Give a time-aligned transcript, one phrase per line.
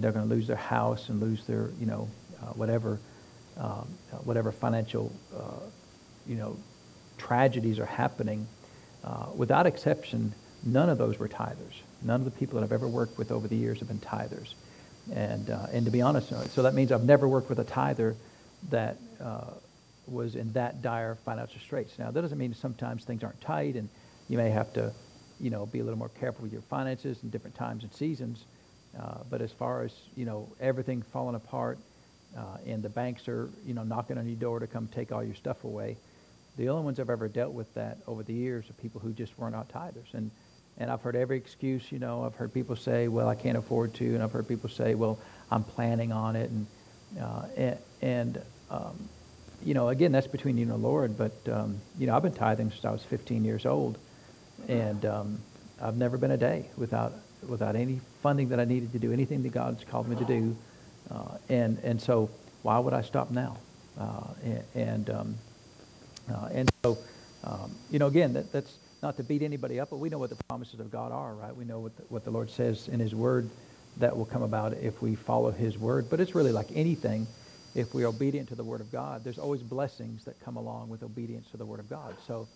[0.00, 2.08] they're going to lose their house and lose their, you know,
[2.42, 2.98] uh, whatever,
[3.56, 5.60] um, uh, whatever financial, uh,
[6.26, 6.56] you know,
[7.18, 8.46] tragedies are happening.
[9.04, 11.80] Uh, without exception, none of those were tithers.
[12.02, 14.54] None of the people that I've ever worked with over the years have been tithers.
[15.12, 18.16] And, uh, and to be honest, so that means I've never worked with a tither
[18.70, 19.52] that uh,
[20.06, 21.98] was in that dire financial straits.
[21.98, 23.88] Now, that doesn't mean sometimes things aren't tight and
[24.28, 24.92] you may have to,
[25.40, 28.44] you know, be a little more careful with your finances in different times and seasons.
[28.98, 31.78] Uh, but as far as, you know, everything falling apart
[32.36, 35.22] uh, and the banks are, you know, knocking on your door to come take all
[35.22, 35.96] your stuff away,
[36.56, 39.38] the only ones I've ever dealt with that over the years are people who just
[39.38, 40.14] were not tithers.
[40.14, 40.30] And
[40.78, 42.24] and I've heard every excuse, you know.
[42.24, 44.14] I've heard people say, well, I can't afford to.
[44.14, 45.18] And I've heard people say, well,
[45.50, 46.50] I'm planning on it.
[46.50, 46.66] And,
[47.20, 49.08] uh, and, and um,
[49.64, 51.16] you know, again, that's between you and the Lord.
[51.16, 53.96] But, um, you know, I've been tithing since I was 15 years old.
[54.68, 55.38] And um,
[55.80, 57.14] I've never been a day without,
[57.48, 60.56] without any funding that I needed to do anything that God's called me to do.
[61.10, 62.30] Uh, and, and so
[62.62, 63.58] why would I stop now?
[63.98, 65.34] Uh, and, and, um,
[66.32, 66.98] uh, and so,
[67.44, 70.30] um, you know, again, that, that's, not to beat anybody up, but we know what
[70.30, 71.54] the promises of God are, right?
[71.54, 73.48] We know what the, what the Lord says in his word
[73.98, 76.08] that will come about if we follow his word.
[76.10, 77.26] But it's really like anything.
[77.74, 81.02] If we're obedient to the word of God, there's always blessings that come along with
[81.02, 82.16] obedience to the word of God.
[82.26, 82.48] So,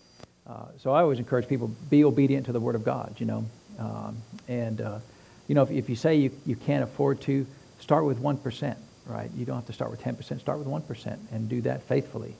[0.47, 3.45] uh, so I always encourage people, be obedient to the word of God, you know.
[3.79, 4.99] Um, and, uh,
[5.47, 7.45] you know, if, if you say you, you can't afford to,
[7.79, 8.75] start with 1%,
[9.07, 9.29] right?
[9.35, 10.39] You don't have to start with 10%.
[10.39, 12.35] Start with 1% and do that faithfully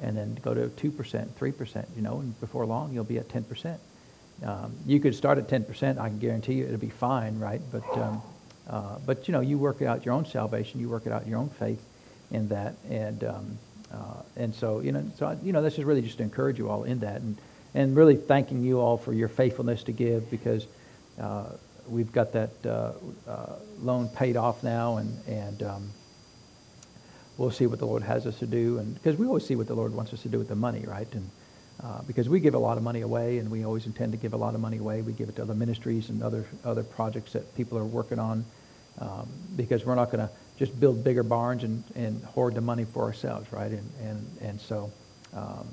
[0.00, 3.78] and then go to 2%, 3%, you know, and before long you'll be at 10%.
[4.44, 7.60] Um, you could start at 10%, I can guarantee you it'll be fine, right?
[7.70, 8.22] But, um,
[8.68, 11.38] uh, but you know, you work out your own salvation, you work it out your
[11.38, 11.82] own faith
[12.30, 12.74] in that.
[12.90, 13.58] And, um,
[13.92, 16.68] uh, and so, you know, so, you know, this is really just to encourage you
[16.68, 17.36] all in that and,
[17.74, 20.66] and really thanking you all for your faithfulness to give because
[21.20, 21.46] uh,
[21.88, 22.92] we've got that uh,
[23.28, 25.90] uh, loan paid off now and, and um,
[27.36, 28.78] we'll see what the Lord has us to do.
[28.78, 30.84] And because we always see what the Lord wants us to do with the money,
[30.86, 31.12] right?
[31.12, 31.30] And
[31.82, 34.32] uh, because we give a lot of money away, and we always intend to give
[34.32, 35.02] a lot of money away.
[35.02, 38.44] We give it to other ministries and other other projects that people are working on,
[39.00, 42.84] um, because we're not going to just build bigger barns and, and hoard the money
[42.84, 43.72] for ourselves, right?
[43.72, 44.92] And and and so,
[45.34, 45.66] um,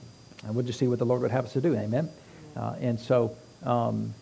[0.45, 1.75] and we'll just see what the Lord would have us to do.
[1.75, 2.09] Amen.
[2.55, 4.13] Uh, and so, um,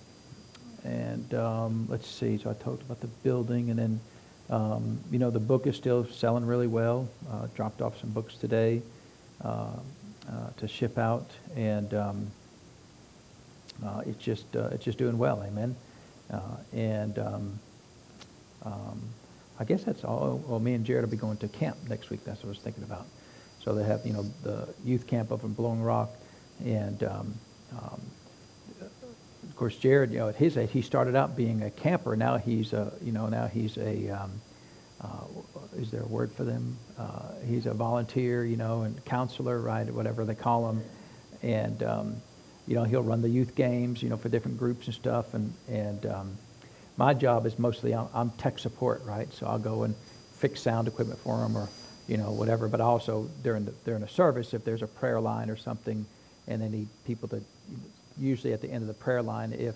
[0.83, 2.37] and um, let's see.
[2.37, 3.99] So I talked about the building, and then.
[4.51, 7.07] Um, you know, the book is still selling really well.
[7.29, 8.81] Uh, dropped off some books today
[9.43, 9.67] uh,
[10.27, 12.27] uh, to ship out, and um,
[13.85, 15.43] uh, it's just uh, it's just doing well.
[15.43, 15.75] Amen.
[16.73, 17.59] And um,
[18.63, 19.01] um,
[19.59, 20.41] I guess that's all.
[20.47, 22.23] Well, me and Jared will be going to camp next week.
[22.25, 23.05] That's what I was thinking about.
[23.63, 26.09] So they have you know the youth camp up in Blowing Rock,
[26.63, 27.33] and um,
[27.71, 28.01] um,
[29.43, 32.15] of course, Jared, you know, at his age, he started out being a camper.
[32.15, 34.31] Now he's a, you know, now he's a, um,
[35.01, 35.25] uh,
[35.77, 36.77] is there a word for them?
[36.97, 40.83] Uh, he's a volunteer, you know, and counselor, right, whatever they call him.
[41.41, 42.15] And, um,
[42.67, 45.33] you know, he'll run the youth games, you know, for different groups and stuff.
[45.33, 46.37] And, and um,
[46.97, 49.31] my job is mostly, I'm, I'm tech support, right?
[49.33, 49.95] So I'll go and
[50.33, 51.69] fix sound equipment for them or,
[52.09, 52.67] you know, whatever.
[52.67, 56.05] But also during the, during the service, if there's a prayer line or something
[56.47, 57.41] and they need people to
[58.17, 59.75] usually at the end of the prayer line, if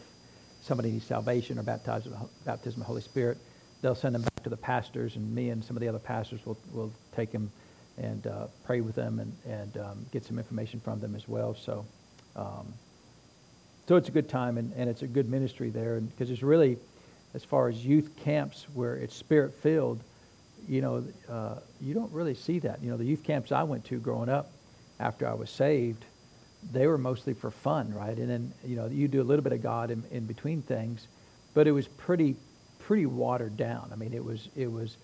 [0.62, 3.38] somebody needs salvation or with baptism of the Holy Spirit,
[3.82, 6.46] they'll send them back to the pastors, and me and some of the other pastors
[6.46, 7.52] will, will take them
[7.98, 11.54] and uh, pray with them and, and um, get some information from them as well.
[11.54, 11.86] So,
[12.36, 12.74] um,
[13.88, 16.78] so it's a good time, and, and it's a good ministry there, because it's really,
[17.34, 20.02] as far as youth camps where it's spirit filled,
[20.68, 22.82] you know, uh, you don't really see that.
[22.82, 24.52] You know, the youth camps I went to growing up
[25.00, 26.06] after I was saved,
[26.72, 28.18] they were mostly for fun, right?
[28.18, 31.08] And then, you know, you do a little bit of God in, in between things,
[31.54, 32.36] but it was pretty,
[32.80, 33.90] pretty watered down.
[33.92, 34.98] I mean, it was, it was,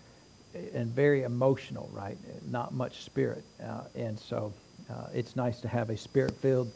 [0.74, 2.18] and very emotional, right?
[2.50, 3.44] Not much spirit.
[3.62, 4.53] Uh, and so
[4.90, 6.72] uh, it's nice to have a spirit-filled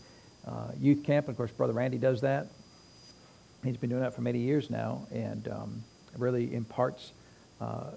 [0.48, 1.28] uh, youth camp.
[1.28, 2.48] And of course, Brother Randy does that.
[3.64, 5.84] He's been doing that for many years now and um,
[6.18, 7.14] really imparts
[7.62, 7.92] uh,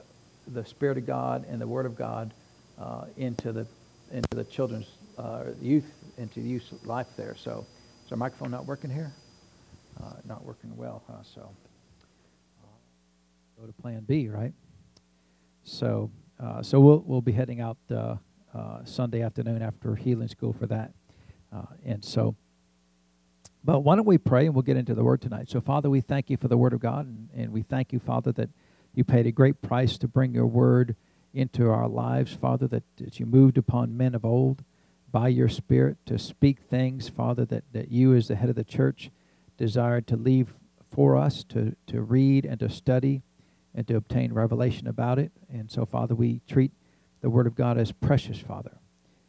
[0.49, 2.33] the Spirit of God and the Word of God
[2.79, 3.67] uh, into the
[4.13, 4.87] into the children's
[5.19, 7.35] uh, youth into youth life there.
[7.37, 7.67] So
[8.05, 9.13] is our microphone not working here?
[10.01, 11.23] Uh, not working well, huh?
[11.23, 11.51] So
[12.63, 14.53] uh, go to Plan B, right?
[15.65, 18.17] So uh, so we'll we'll be heading out uh,
[18.85, 20.93] Sunday afternoon after healing school for that,
[21.85, 22.37] and so.
[23.65, 25.51] But why don't we pray and we'll get into the Word tonight.
[25.51, 27.99] So, Father, we thank you for the Word of God, and, and we thank you,
[27.99, 28.49] Father, that
[28.97, 30.97] you paid a great price to bring your Word
[31.35, 34.65] into our lives, Father, that, that you moved upon men of old
[35.13, 38.65] by your Spirit to speak things, Father, that, that you, as the head of the
[38.65, 39.11] church,
[39.59, 40.55] desired to leave
[40.91, 43.23] for us to, to read and to study
[43.75, 45.31] and to obtain revelation about it.
[45.53, 46.73] And so, Father, we treat
[47.21, 48.79] the Word of God as precious, Father.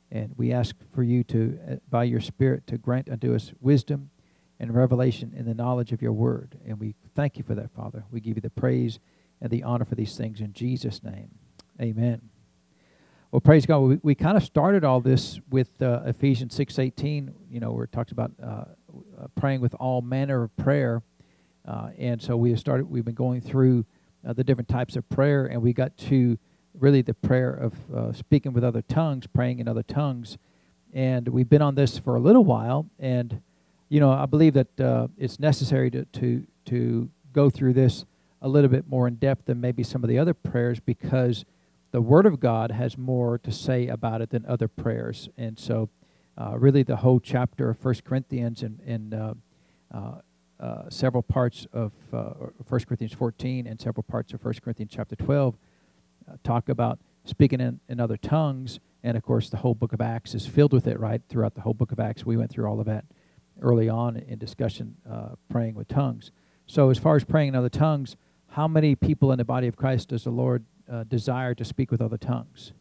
[0.09, 4.11] And we ask for you to, uh, by your Spirit, to grant unto us wisdom
[4.61, 6.57] and revelation in the knowledge of your Word.
[6.65, 8.05] And we thank you for that, Father.
[8.09, 8.99] We give you the praise
[9.41, 11.29] and the honor for these things in Jesus' name.
[11.79, 12.21] Amen.
[13.31, 13.79] Well, praise God.
[13.79, 17.33] We, we kind of started all this with uh, Ephesians six eighteen.
[17.51, 18.65] You know, where it talks about uh, uh,
[19.35, 21.03] praying with all manner of prayer,
[21.67, 22.89] uh, and so we have started.
[22.89, 23.85] We've been going through
[24.25, 26.37] uh, the different types of prayer, and we got to
[26.79, 30.37] really the prayer of uh, speaking with other tongues, praying in other tongues,
[30.93, 32.85] and we've been on this for a little while.
[32.97, 33.41] And
[33.89, 38.05] you know, I believe that it's necessary to to to go through this
[38.41, 41.45] a little bit more in depth than maybe some of the other prayers because
[41.91, 45.29] the Word of God has more to say about it than other prayers.
[45.37, 45.89] And so,
[46.37, 49.33] uh, really, the whole chapter of First Corinthians and, and uh,
[49.93, 50.11] uh,
[50.59, 52.33] uh several parts of uh,
[52.65, 55.55] First Corinthians 14 and several parts of First Corinthians chapter 12
[56.29, 58.79] uh, talk about speaking in, in other tongues.
[59.03, 61.21] And of course, the whole book of Acts is filled with it, right?
[61.29, 63.05] Throughout the whole book of Acts, we went through all of that
[63.61, 64.95] early on in discussion,
[65.49, 66.31] praying with tongues.
[66.65, 68.17] So, as far as praying in other tongues,
[68.49, 71.91] how many people in the body of Christ does the Lord uh, desire to speak
[71.91, 72.73] with other tongues?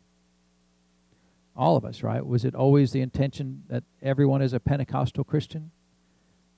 [1.57, 2.25] All of us, right?
[2.25, 5.71] Was it always the intention that everyone is a Pentecostal Christian?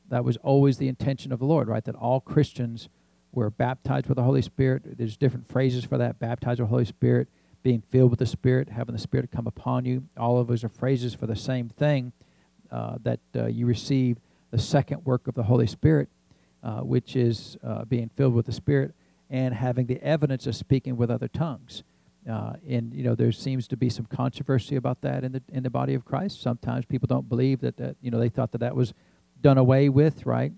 [0.08, 1.84] That was always the intention of the Lord, right?
[1.84, 2.88] That all Christians
[3.32, 4.98] were baptized with the Holy Spirit.
[4.98, 7.28] There's different phrases for that baptized with the Holy Spirit,
[7.62, 10.04] being filled with the Spirit, having the Spirit come upon you.
[10.16, 12.12] All of those are phrases for the same thing
[12.70, 14.18] uh, that uh, you receive
[14.50, 16.08] the second work of the Holy Spirit,
[16.62, 18.94] uh, which is uh, being filled with the Spirit
[19.30, 21.82] and having the evidence of speaking with other tongues.
[22.28, 25.62] Uh, and you know there seems to be some controversy about that in the in
[25.62, 26.42] the body of Christ.
[26.42, 28.92] Sometimes people don't believe that that you know they thought that that was
[29.40, 30.52] done away with, right?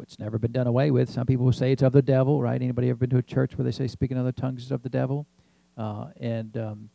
[0.00, 1.08] It's never been done away with.
[1.10, 2.60] Some people will say it's of the devil, right?
[2.60, 4.88] Anybody ever been to a church where they say speaking other tongues is of the
[4.88, 5.26] devil?
[5.76, 6.90] Uh, and um,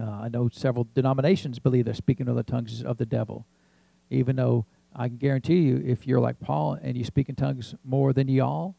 [0.00, 3.46] uh, I know several denominations believe that speaking other tongues is of the devil,
[4.10, 4.66] even though
[4.98, 8.26] I can guarantee you, if you're like Paul and you speak in tongues more than
[8.26, 8.74] y'all,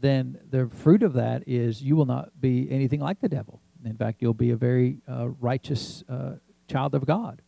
[0.00, 3.60] then the fruit of that is you will not be anything like the devil.
[3.84, 6.32] In fact, you'll be a very uh, righteous uh,
[6.66, 7.42] child of God,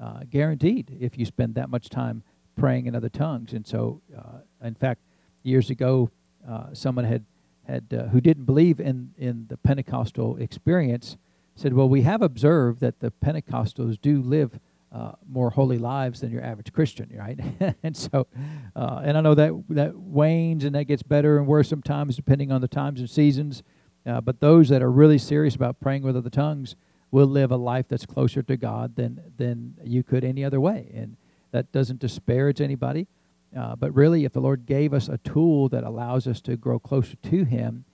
[0.00, 2.22] uh, guaranteed, if you spend that much time
[2.56, 3.52] praying in other tongues.
[3.52, 5.02] And so, uh, in fact,
[5.42, 6.10] years ago,
[6.48, 7.26] uh, someone had
[7.66, 11.16] had uh, who didn't believe in in the Pentecostal experience
[11.56, 14.58] said, "Well, we have observed that the Pentecostals do live."
[14.94, 17.40] Uh, more holy lives than your average Christian, right?
[17.82, 18.28] and so,
[18.76, 22.52] uh, and I know that that wanes and that gets better and worse sometimes depending
[22.52, 23.64] on the times and seasons.
[24.06, 26.76] Uh, but those that are really serious about praying with other tongues
[27.10, 30.90] will live a life that's closer to God than than you could any other way,
[30.94, 31.16] and
[31.50, 33.08] that doesn't disparage anybody.
[33.56, 36.78] Uh, but really, if the Lord gave us a tool that allows us to grow
[36.78, 37.84] closer to Him,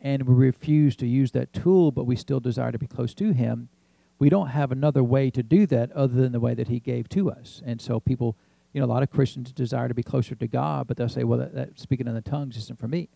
[0.00, 3.32] and we refuse to use that tool, but we still desire to be close to
[3.32, 3.68] Him,
[4.18, 7.08] we don't have another way to do that other than the way that he gave
[7.10, 7.62] to us.
[7.64, 8.36] And so people,
[8.72, 11.24] you know, a lot of Christians desire to be closer to God, but they'll say,
[11.24, 13.08] well, that, that speaking in the tongues isn't for me.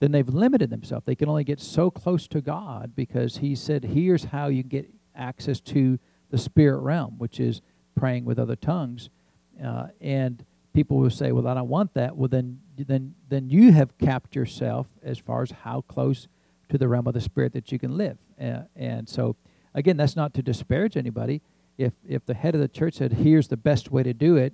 [0.00, 1.04] Then they've limited themselves.
[1.06, 4.90] They can only get so close to God because he said, here's how you get
[5.14, 5.98] access to
[6.30, 7.60] the spirit realm, which is
[7.94, 9.10] praying with other tongues.
[9.62, 12.16] Uh, and people will say, well, I don't want that.
[12.16, 16.26] Well, then, then, then you have capped yourself as far as how close
[16.70, 18.16] to the realm of the spirit that you can live.
[18.40, 19.36] Uh, and so
[19.74, 21.42] Again, that's not to disparage anybody.
[21.78, 24.52] If if the head of the church said, "Here's the best way to do it,"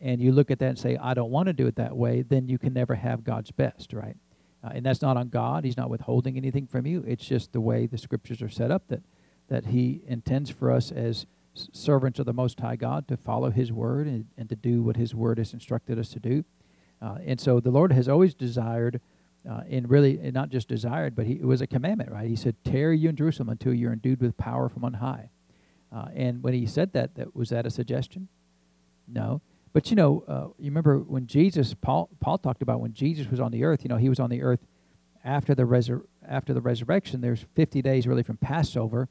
[0.00, 2.22] and you look at that and say, "I don't want to do it that way,"
[2.22, 4.16] then you can never have God's best, right?
[4.62, 5.64] Uh, and that's not on God.
[5.64, 7.02] He's not withholding anything from you.
[7.06, 9.02] It's just the way the scriptures are set up that
[9.48, 13.72] that He intends for us as servants of the Most High God to follow His
[13.72, 16.44] word and, and to do what His word has instructed us to do.
[17.00, 19.00] Uh, and so the Lord has always desired
[19.48, 22.28] uh, and really and not just desired, but he, it was a commandment, right?
[22.28, 25.30] He said, "Tarry you in Jerusalem until you're endued with power from on high."
[25.94, 28.28] Uh, and when he said that, that was that a suggestion?
[29.06, 33.30] No, but you know, uh, you remember when Jesus, Paul, Paul talked about when Jesus
[33.30, 33.80] was on the earth.
[33.82, 34.60] You know, he was on the earth
[35.24, 37.20] after the resur- after the resurrection.
[37.20, 39.08] There's 50 days really from Passover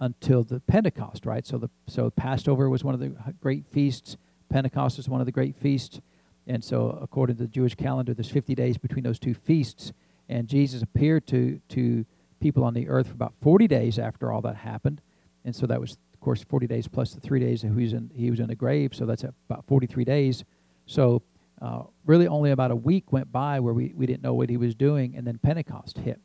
[0.00, 1.46] until the Pentecost, right?
[1.46, 4.16] So the so Passover was one of the great feasts.
[4.48, 6.00] Pentecost is one of the great feasts.
[6.46, 9.92] And so, according to the Jewish calendar, there's 50 days between those two feasts.
[10.28, 12.04] And Jesus appeared to, to
[12.40, 15.00] people on the earth for about 40 days after all that happened.
[15.44, 17.92] And so that was, of course, 40 days plus the three days that he was
[17.92, 18.94] in, he was in the grave.
[18.94, 20.44] So that's about 43 days.
[20.86, 21.22] So
[21.62, 24.56] uh, really only about a week went by where we, we didn't know what he
[24.56, 25.16] was doing.
[25.16, 26.20] And then Pentecost hit.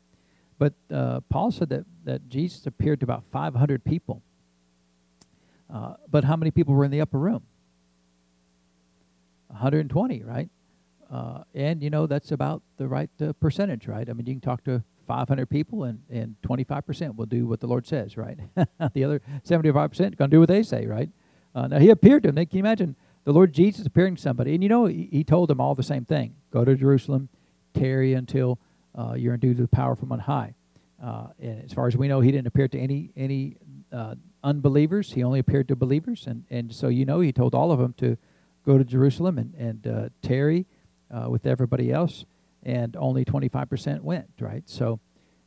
[0.58, 4.22] But uh, Paul said that, that Jesus appeared to about 500 people.
[5.72, 7.44] Uh, but how many people were in the upper room?
[9.50, 10.48] 120, right?
[11.10, 14.08] uh, and you know that's about the right uh, percentage, right?
[14.08, 17.66] I mean, you can talk to 500 people, and and 25% will do what the
[17.66, 18.38] Lord says, right?
[18.94, 21.10] the other 75% going to do what they say, right?
[21.54, 22.46] Uh, now he appeared to them.
[22.46, 25.50] Can you imagine the Lord Jesus appearing to somebody, and you know he, he told
[25.50, 27.28] them all the same thing: go to Jerusalem,
[27.74, 28.58] tarry until
[28.96, 30.54] uh, you're endued with power from on high.
[31.02, 33.56] Uh, and as far as we know, he didn't appear to any any
[33.92, 34.14] uh,
[34.44, 35.12] unbelievers.
[35.12, 37.94] He only appeared to believers, and and so you know he told all of them
[37.94, 38.16] to
[38.70, 40.66] go to Jerusalem and and uh, tarry
[41.10, 42.24] uh, with everybody else,
[42.62, 44.28] and only 25% went.
[44.38, 45.00] Right, so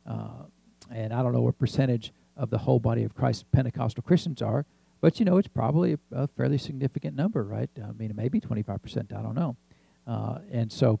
[0.06, 0.44] uh,
[0.90, 4.66] and I don't know what percentage of the whole body of Christ Pentecostal Christians are,
[5.00, 7.70] but you know it's probably a, a fairly significant number, right?
[7.82, 9.16] I mean, maybe 25%.
[9.16, 9.56] I don't know,
[10.06, 11.00] uh, and so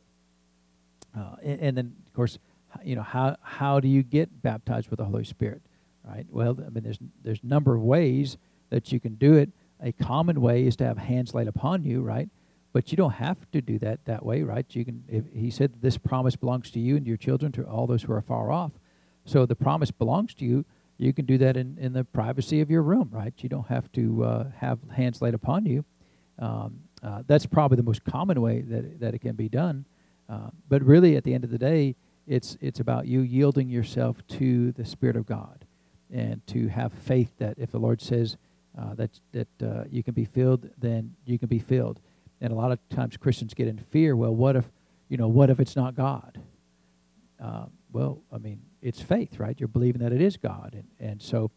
[1.42, 2.38] and, and then of course
[2.82, 5.62] you know how how do you get baptized with the Holy Spirit,
[6.08, 6.26] right?
[6.30, 8.38] Well, I mean, there's there's a number of ways
[8.70, 9.50] that you can do it.
[9.84, 12.30] A common way is to have hands laid upon you, right?
[12.72, 14.66] But you don't have to do that that way, right?
[14.70, 15.04] You can.
[15.08, 18.12] If he said this promise belongs to you and your children, to all those who
[18.14, 18.72] are far off.
[19.26, 20.64] So the promise belongs to you.
[20.96, 23.34] You can do that in, in the privacy of your room, right?
[23.36, 25.84] You don't have to uh, have hands laid upon you.
[26.38, 29.84] Um, uh, that's probably the most common way that that it can be done.
[30.28, 31.94] Uh, but really, at the end of the day,
[32.26, 35.66] it's it's about you yielding yourself to the Spirit of God,
[36.10, 38.38] and to have faith that if the Lord says
[38.78, 42.00] uh, that that uh, you can be filled, then you can be filled.
[42.40, 44.16] And a lot of times Christians get in fear.
[44.16, 44.64] Well, what if
[45.08, 45.28] you know?
[45.28, 46.40] What if it's not God?
[47.42, 49.58] Uh, well, I mean, it's faith, right?
[49.58, 51.50] You're believing that it is God, and and so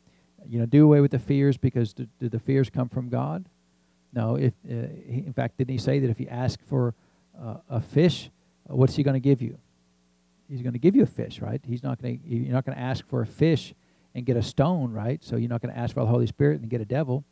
[0.46, 3.50] you know, do away with the fears because do, do the fears come from God?
[4.14, 4.36] No.
[4.36, 6.94] If uh, he, in fact, didn't he say that if you ask for
[7.40, 8.30] uh, a fish,
[8.66, 9.58] what's he going to give you?
[10.50, 11.62] he's going to give you a fish, right?
[11.66, 13.74] He's not going to you're not going to ask for a fish
[14.18, 15.24] and get a stone, right?
[15.24, 17.24] So you're not going to ask for the Holy Spirit and get a devil,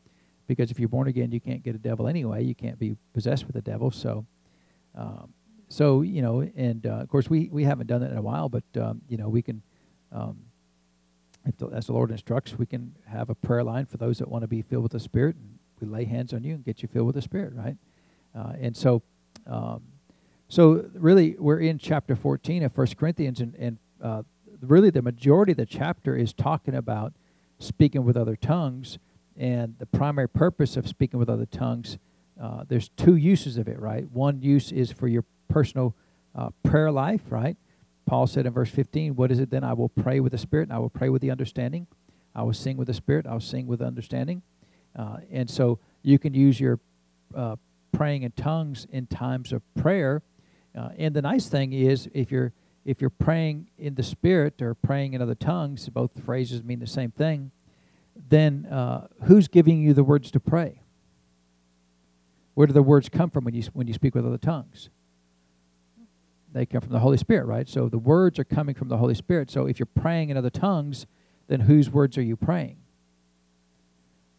[0.45, 2.43] because if you're born again, you can't get a devil anyway.
[2.43, 3.89] You can't be possessed with a devil.
[3.89, 4.23] So,
[4.93, 5.33] um,
[5.67, 8.49] so you know, and uh, of course we we haven't done that in a while,
[8.49, 9.63] but um, you know we can.
[10.11, 10.37] Um,
[11.47, 14.27] if the, as the Lord instructs, we can have a prayer line for those that
[14.27, 16.83] want to be filled with the Spirit, and we lay hands on you and get
[16.83, 17.77] you filled with the Spirit, right?
[18.35, 19.01] Uh, and so,
[19.47, 19.81] um,
[20.49, 24.23] so really, we're in chapter 14 of First Corinthians, and, and uh,
[24.61, 27.13] really the majority of the chapter is talking about
[27.59, 28.97] speaking with other tongues,
[29.37, 31.97] and the primary purpose of speaking with other tongues.
[32.41, 34.09] Uh, there's two uses of it, right?
[34.11, 35.95] One use is for your personal
[36.33, 37.57] uh, prayer life, right?
[38.05, 39.63] Paul said in verse 15, What is it then?
[39.63, 41.87] I will pray with the Spirit, and I will pray with the understanding.
[42.33, 44.41] I will sing with the Spirit, I will sing with understanding.
[44.95, 46.79] Uh, and so you can use your
[47.33, 47.55] uh,
[47.91, 50.21] praying in tongues in times of prayer
[50.77, 52.51] uh, and the nice thing is, if you're
[52.85, 56.87] if you're praying in the spirit or praying in other tongues, both phrases mean the
[56.87, 57.51] same thing.
[58.29, 60.81] Then uh, who's giving you the words to pray?
[62.53, 64.89] Where do the words come from when you when you speak with other tongues?
[66.53, 67.67] They come from the Holy Spirit, right?
[67.67, 69.51] So the words are coming from the Holy Spirit.
[69.51, 71.05] So if you're praying in other tongues,
[71.47, 72.77] then whose words are you praying?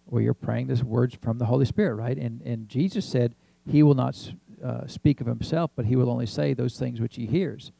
[0.07, 2.17] Well, you're praying this words from the Holy Spirit, right?
[2.17, 3.35] And and Jesus said,
[3.71, 4.33] He will not
[4.65, 7.73] uh, speak of himself, but he will only say those things which he hears.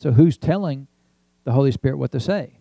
[0.00, 0.86] So who's telling
[1.44, 2.54] the Holy Spirit what to say?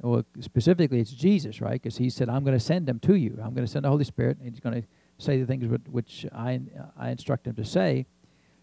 [0.00, 1.80] Well, specifically, it's Jesus, right?
[1.80, 3.38] Because he said, I'm going to send him to you.
[3.42, 6.26] I'm going to send the Holy Spirit, and he's going to say the things which
[6.34, 6.60] I,
[6.98, 8.04] I instruct him to say.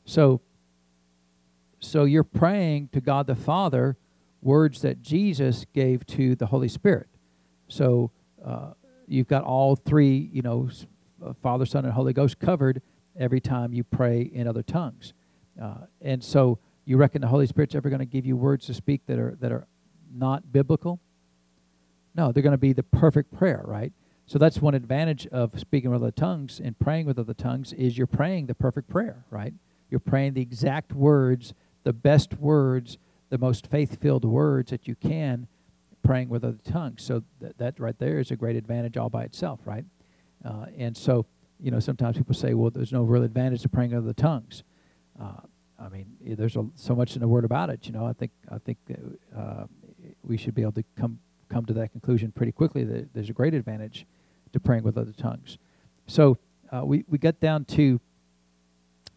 [0.06, 0.41] So,
[1.79, 3.98] so you're praying to God the Father
[4.44, 7.08] words that Jesus gave to the Holy Spirit.
[7.68, 8.12] So
[8.46, 8.74] uh,
[9.08, 10.70] you've got all three, you know,
[11.41, 12.82] Father, Son, and Holy Ghost covered
[13.18, 15.13] every time you pray in other tongues.
[15.60, 18.74] Uh, and so you reckon the Holy Spirit's ever going to give you words to
[18.74, 19.67] speak that are that are
[20.12, 21.00] not biblical?
[22.15, 23.93] No, they're going to be the perfect prayer, right?
[24.25, 27.98] So that's one advantage of speaking with other tongues and praying with other tongues is
[27.98, 29.53] you're praying the perfect prayer, right?
[29.89, 31.53] You're praying the exact words,
[31.84, 32.98] the best words,
[33.29, 35.48] the most faith-filled words that you can
[36.03, 37.03] praying with other tongues.
[37.03, 39.86] So that, that right there is a great advantage all by itself, right?
[40.43, 41.25] Uh, and so
[41.60, 44.63] you know, sometimes people say, well, there's no real advantage to praying with other tongues.
[45.19, 45.41] Uh,
[45.81, 47.86] I mean, there's a, so much in the Word about it.
[47.88, 48.77] You know, I think I think
[49.36, 49.65] uh,
[50.24, 51.19] we should be able to come
[51.50, 52.83] come to that conclusion pretty quickly.
[52.83, 54.05] That there's a great advantage
[54.53, 55.57] to praying with other tongues.
[56.07, 56.38] So
[56.71, 58.00] uh, we we got down to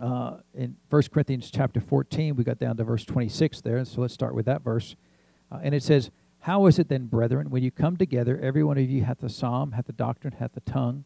[0.01, 2.37] uh, in First Corinthians chapter 14.
[2.37, 3.85] We got down to verse 26 there.
[3.85, 4.95] So let's start with that verse,
[5.51, 8.79] uh, and it says, "How is it then, brethren, when you come together, every one
[8.79, 11.05] of you hath a psalm, hath a doctrine, hath a tongue."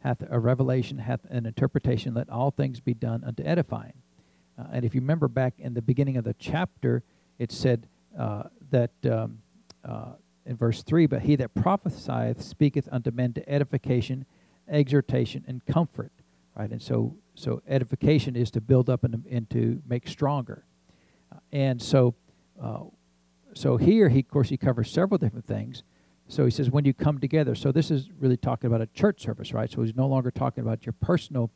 [0.00, 3.94] hath a revelation, hath an interpretation, let all things be done unto edifying.
[4.58, 7.02] Uh, and if you remember back in the beginning of the chapter,
[7.38, 9.38] it said uh, that um,
[9.84, 10.12] uh,
[10.44, 14.24] in verse 3 But he that prophesieth speaketh unto men to edification,
[14.68, 16.12] exhortation, and comfort.
[16.56, 16.70] Right?
[16.70, 20.64] And so so edification is to build up and, and to make stronger.
[21.30, 22.14] Uh, and so,
[22.60, 22.84] uh,
[23.54, 25.82] so here, he, of course, he covers several different things.
[26.28, 27.54] So he says, when you come together.
[27.54, 29.70] So this is really talking about a church service, right?
[29.70, 31.50] So he's no longer talking about your personal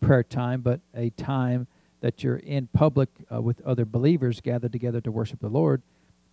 [0.00, 1.66] prayer time, but a time
[2.02, 5.82] that you're in public uh, with other believers gathered together to worship the Lord.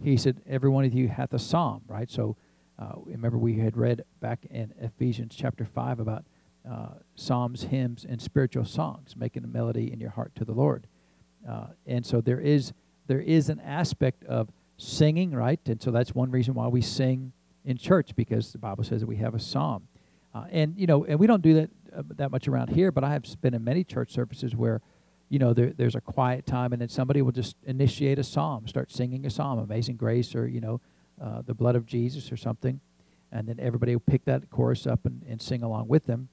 [0.03, 2.09] He said, every one of you hath a psalm, right?
[2.09, 2.35] So
[2.77, 6.25] uh, remember, we had read back in Ephesians chapter 5 about
[6.69, 10.88] uh, psalms, hymns, and spiritual songs, making a melody in your heart to the Lord.
[11.47, 12.73] Uh, and so there is
[13.07, 15.59] there is an aspect of singing, right?
[15.65, 17.31] And so that's one reason why we sing
[17.65, 19.88] in church because the Bible says that we have a psalm.
[20.33, 23.03] Uh, and you know, and we don't do that uh, that much around here, but
[23.03, 24.81] I have been in many church services where,
[25.29, 28.67] you know, there, there's a quiet time, and then somebody will just initiate a psalm,
[28.67, 30.81] start singing a psalm, Amazing Grace, or you know,
[31.21, 32.79] uh, the blood of Jesus, or something,
[33.31, 36.29] and then everybody will pick that chorus up and, and sing along with them.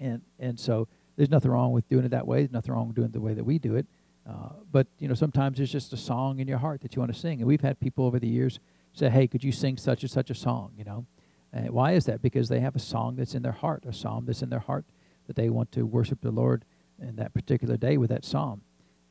[0.00, 2.40] And and so there's nothing wrong with doing it that way.
[2.40, 3.86] There's nothing wrong with doing it the way that we do it.
[4.28, 7.14] Uh, but you know, sometimes it's just a song in your heart that you want
[7.14, 8.58] to sing, and we've had people over the years
[8.92, 11.06] say, "Hey, could you sing such and such a song?" You know,
[11.52, 12.20] and why is that?
[12.20, 14.84] Because they have a song that's in their heart, a psalm that's in their heart
[15.28, 16.64] that they want to worship the Lord
[17.00, 18.62] in that particular day with that psalm.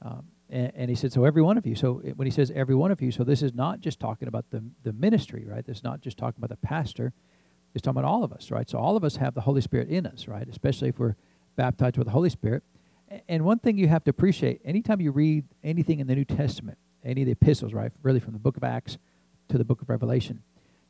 [0.02, 1.76] Um, and, and, he said, so every one of you.
[1.76, 4.46] So when he says every one of you, so this is not just talking about
[4.52, 5.66] the the ministry, right?
[5.66, 7.14] This is not just talking about the pastor.
[7.74, 8.70] It's talking about all of us, right?
[8.70, 10.48] So all of us have the Holy Spirit in us, right?
[10.48, 11.16] Especially if we're
[11.56, 12.64] baptized with the Holy Spirit.
[13.28, 16.78] And one thing you have to appreciate, anytime you read anything in the New Testament,
[17.04, 18.98] any of the epistles, right, really from the book of Acts
[19.50, 20.42] to the book of Revelation,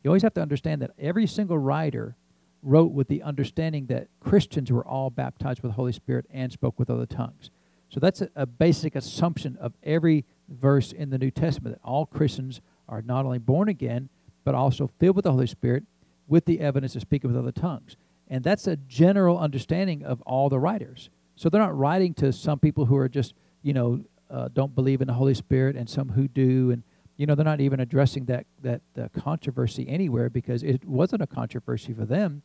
[0.04, 2.16] you always have to understand that every single writer
[2.64, 6.80] wrote with the understanding that Christians were all baptized with the Holy Spirit and spoke
[6.80, 7.52] with other tongues.
[7.90, 12.06] So that's a, a basic assumption of every verse in the New Testament that all
[12.06, 14.10] Christians are not only born again,
[14.44, 15.84] but also filled with the Holy Spirit
[16.28, 17.96] with the evidence of speaking with other tongues.
[18.28, 21.10] And that's a general understanding of all the writers.
[21.36, 25.02] So they're not writing to some people who are just, you know, uh, don't believe
[25.02, 26.72] in the Holy Spirit and some who do.
[26.72, 26.84] And,
[27.18, 31.28] you know, they're not even addressing that, that uh, controversy anywhere because it wasn't a
[31.28, 32.42] controversy for them.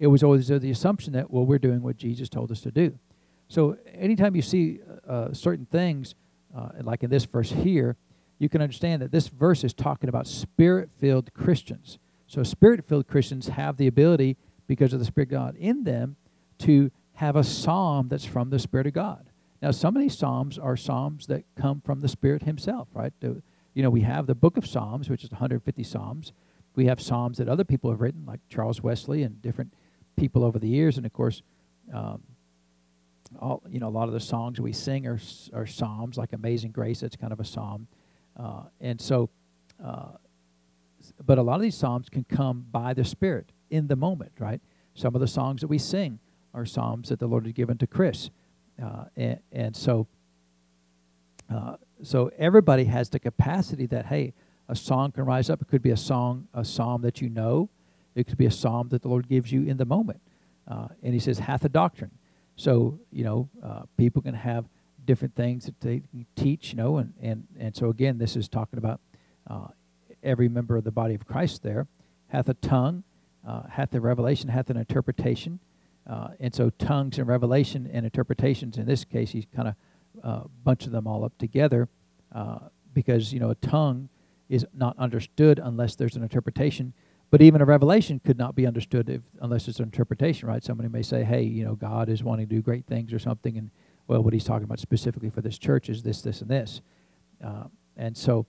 [0.00, 2.98] It was always the assumption that, well, we're doing what Jesus told us to do.
[3.46, 6.16] So anytime you see uh, uh certain things,
[6.56, 7.96] uh, like in this verse here,
[8.38, 11.98] you can understand that this verse is talking about spirit filled Christians.
[12.26, 14.36] So spirit filled Christians have the ability,
[14.70, 16.14] because of the Spirit of God in them,
[16.60, 19.26] to have a psalm that's from the Spirit of God.
[19.60, 23.12] Now, some of these psalms are psalms that come from the Spirit Himself, right?
[23.20, 23.42] You
[23.74, 26.32] know, we have the book of Psalms, which is 150 psalms.
[26.76, 29.74] We have psalms that other people have written, like Charles Wesley and different
[30.16, 31.42] people over the years, and of course,
[31.92, 32.22] um,
[33.38, 35.20] all you know, a lot of the songs we sing are
[35.52, 37.00] are psalms, like Amazing Grace.
[37.00, 37.86] That's kind of a psalm,
[38.36, 39.30] uh, and so,
[39.84, 40.12] uh,
[41.24, 44.60] but a lot of these psalms can come by the Spirit in the moment, right?
[44.94, 46.18] Some of the songs that we sing
[46.52, 48.30] are psalms that the Lord had given to Chris,
[48.82, 50.08] uh, and, and, so
[51.52, 54.32] uh, so everybody has the capacity that hey,
[54.68, 55.60] a song can rise up.
[55.60, 57.68] It could be a song, a psalm that you know.
[58.14, 60.20] It could be a psalm that the Lord gives you in the moment.
[60.66, 62.10] Uh, and He says, "Hath a doctrine."
[62.56, 64.66] So you know, uh, people can have
[65.04, 66.02] different things that they
[66.36, 66.72] teach.
[66.72, 69.00] You know, and and and so again, this is talking about
[69.48, 69.68] uh,
[70.22, 71.62] every member of the body of Christ.
[71.62, 71.86] There
[72.28, 73.02] hath a tongue,
[73.46, 75.58] uh, hath a revelation, hath an interpretation.
[76.06, 79.74] Uh, and so tongues and revelation and interpretations, in this case, he's kind of
[80.24, 81.88] uh, bunching them all up together
[82.94, 84.08] because, you know, a tongue
[84.48, 86.92] is not understood unless there's an interpretation.
[87.30, 90.62] But even a revelation could not be understood if, unless there's an interpretation, right?
[90.64, 93.56] Somebody may say, hey, you know, God is wanting to do great things or something,
[93.56, 93.70] and,
[94.08, 96.80] well, what he's talking about specifically for this church is this, this, and this.
[97.44, 97.64] Uh,
[97.96, 98.46] and so,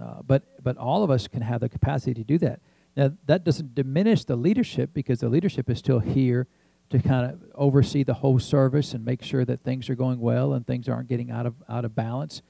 [0.00, 2.60] uh, but, but all of us can have the capacity to do that.
[2.96, 6.46] Now, that doesn't diminish the leadership because the leadership is still here
[6.90, 10.52] to kind of oversee the whole service and make sure that things are going well
[10.54, 12.42] and things aren't getting out of out of balance.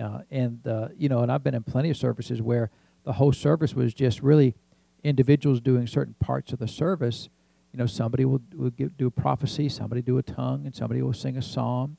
[0.00, 2.70] Uh, and uh, you know, and I've been in plenty of services where
[3.04, 4.54] the whole service was just really
[5.04, 7.28] individuals doing certain parts of the service.
[7.72, 11.02] You know, somebody will, will give, do a prophecy, somebody do a tongue, and somebody
[11.02, 11.96] will sing a psalm.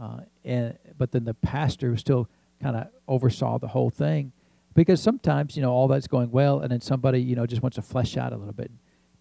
[0.00, 2.28] Uh, and but then the pastor still
[2.62, 4.32] kind of oversaw the whole thing,
[4.74, 7.74] because sometimes you know all that's going well, and then somebody you know just wants
[7.74, 8.70] to flesh out a little bit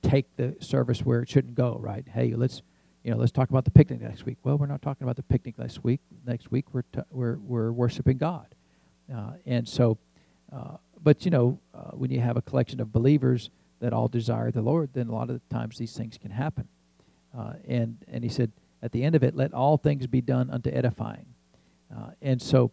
[0.01, 2.05] take the service where it shouldn't go, right?
[2.07, 2.62] Hey, let's
[3.03, 4.38] you know, let's talk about the picnic next week.
[4.43, 6.01] Well, we're not talking about the picnic next week.
[6.25, 8.47] Next week, we're t- we're we're worshiping God,
[9.13, 9.97] uh, and so,
[10.53, 14.51] uh, but you know, uh, when you have a collection of believers that all desire
[14.51, 16.67] the Lord, then a lot of the times these things can happen.
[17.37, 18.51] Uh, and and he said
[18.83, 21.25] at the end of it, let all things be done unto edifying,
[21.95, 22.71] uh, and so,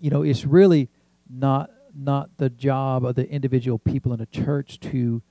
[0.00, 0.88] you know, it's really
[1.28, 5.22] not not the job of the individual people in a church to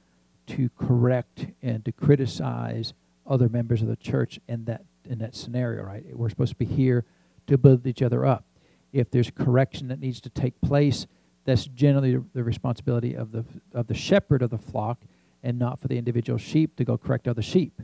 [0.47, 2.93] to correct and to criticize
[3.27, 6.03] other members of the church and that in that scenario, right?
[6.15, 7.05] We're supposed to be here
[7.47, 8.45] to build each other up.
[8.91, 11.07] If there's correction that needs to take place,
[11.49, 14.99] that's generally the responsibility of the of the shepherd of the flock,
[15.43, 17.81] and not for the individual sheep to go correct other sheep.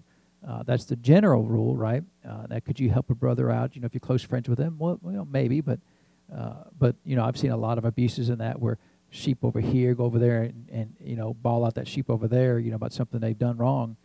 [0.48, 2.04] Uh, that's the general rule, right?
[2.28, 3.76] Uh, that could you help a brother out?
[3.76, 5.80] You know, if you're close friends with him, well, well maybe, but
[6.36, 8.78] uh, but you know, I've seen a lot of abuses in that where
[9.10, 12.28] sheep over here go over there and, and you know bawl out that sheep over
[12.28, 13.96] there, you know, about something they've done wrong,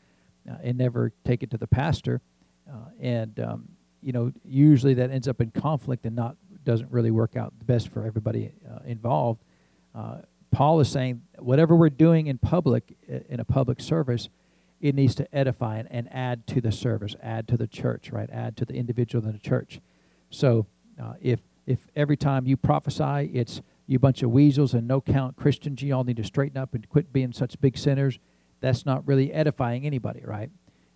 [0.50, 2.22] uh, and never take it to the pastor,
[2.70, 3.68] uh, and um,
[4.02, 7.64] you know, usually that ends up in conflict and not doesn't really work out the
[7.64, 8.52] best for everybody
[9.94, 10.18] uh.
[10.52, 12.96] Paul is saying whatever we're doing in public
[13.28, 14.28] in a public service
[14.80, 18.30] it needs to edify and, and add to the service, add to the church, right?
[18.30, 19.80] Add to the individual in the church.
[20.30, 20.66] So
[21.00, 25.36] uh, if if every time you prophesy, it's you bunch of weasels and no count
[25.36, 28.18] Christians, you all need to straighten up and quit being such big sinners.
[28.60, 30.50] That's not really edifying anybody, right?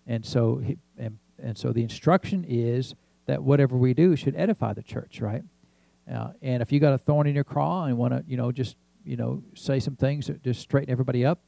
[0.07, 0.61] And so
[0.97, 2.95] and, and so the instruction is
[3.27, 5.43] that whatever we do should edify the church, right?
[6.11, 8.51] Uh, and if you got a thorn in your craw and want to, you know,
[8.51, 8.75] just
[9.05, 11.39] you know, say some things that just straighten everybody up,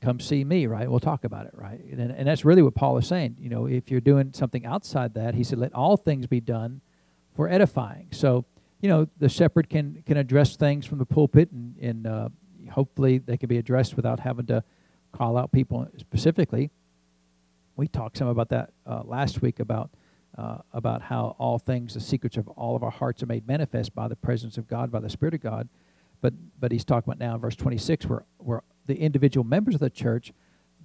[0.00, 0.90] come see me, right?
[0.90, 1.80] We'll talk about it, right?
[1.84, 3.36] And, and that's really what Paul is saying.
[3.38, 6.80] You know, if you're doing something outside that, he said, let all things be done
[7.36, 8.08] for edifying.
[8.12, 8.44] So,
[8.80, 12.28] you know, the shepherd can can address things from the pulpit, and, and uh,
[12.70, 14.62] hopefully they can be addressed without having to
[15.12, 16.70] call out people specifically.
[17.76, 19.90] We talked some about that uh, last week about
[20.36, 23.94] uh, about how all things, the secrets of all of our hearts, are made manifest
[23.94, 25.68] by the presence of God, by the Spirit of God.
[26.20, 29.80] But but he's talking about now in verse 26 where where the individual members of
[29.80, 30.32] the church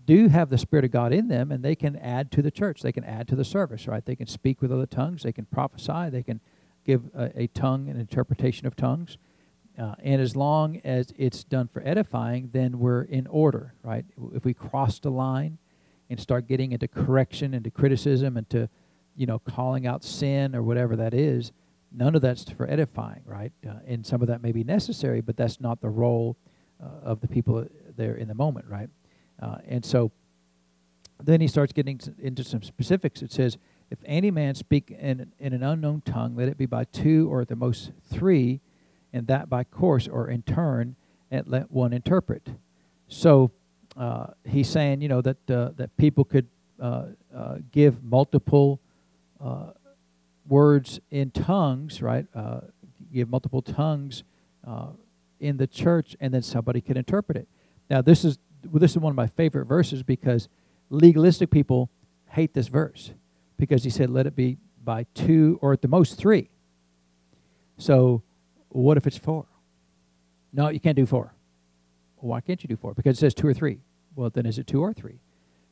[0.06, 2.82] do have the Spirit of God in them, and they can add to the church.
[2.82, 4.04] They can add to the service, right?
[4.04, 5.22] They can speak with other tongues.
[5.22, 6.10] They can prophesy.
[6.10, 6.40] They can
[6.84, 9.18] give a, a tongue, an interpretation of tongues.
[9.78, 14.04] Uh, and as long as it's done for edifying, then we're in order, right?
[14.34, 15.58] If we cross the line
[16.10, 18.68] and start getting into correction, into criticism, into
[19.16, 21.52] you know calling out sin or whatever that is,
[21.92, 23.52] none of that's for edifying, right?
[23.68, 26.38] Uh, and some of that may be necessary, but that's not the role
[26.82, 27.66] uh, of the people
[27.98, 28.90] there in the moment, right?
[29.42, 30.12] Uh, and so
[31.22, 33.22] then he starts getting into some specifics.
[33.22, 33.58] It says,
[33.90, 37.42] If any man speak in, in an unknown tongue, let it be by two or
[37.42, 38.62] at the most three,
[39.12, 40.96] and that by course or in turn,
[41.32, 42.48] and let one interpret.
[43.08, 43.52] So
[43.98, 46.48] uh, he's saying, you know, that, uh, that people could
[46.80, 48.80] uh, uh, give multiple
[50.50, 52.26] words in tongues, right?
[52.36, 52.62] Uh,
[53.14, 54.24] give multiple tongues
[54.68, 54.88] uh,
[55.40, 57.48] in the church, and then somebody can interpret it.
[57.90, 60.50] Now, this is well, this is one of my favorite verses because
[60.90, 61.90] legalistic people
[62.32, 63.12] hate this verse
[63.58, 66.50] because he said, "Let it be by two or at the most three.
[67.78, 68.24] So,
[68.70, 69.46] what if it's four?
[70.52, 71.34] No, you can't do four.
[72.18, 72.94] why can't you do four?
[72.94, 73.80] Because it says two or three.
[74.16, 75.20] Well, then is it two or three?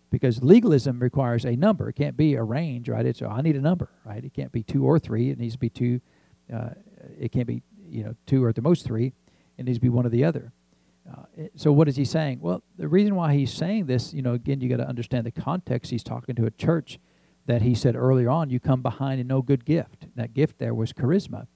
[0.10, 1.89] Because legalism requires a number.
[1.89, 3.06] It can't be a range, right?
[3.06, 4.24] It's I need a number, right?
[4.24, 5.30] It can't be two or three.
[5.32, 6.00] It needs to be two.
[6.54, 6.70] Uh,
[7.20, 9.13] it can't be you know two or at the most three.
[9.58, 10.54] It needs to be one or the other.
[11.10, 11.24] Uh,
[11.56, 12.39] so what is he saying?
[12.41, 15.32] Well, the reason why he's saying this, you know, again, you got to understand the
[15.32, 15.89] context.
[15.89, 17.00] He's talking to a church
[17.46, 20.06] that he said earlier on, you come behind in no good gift.
[20.15, 21.48] That gift there was charisma,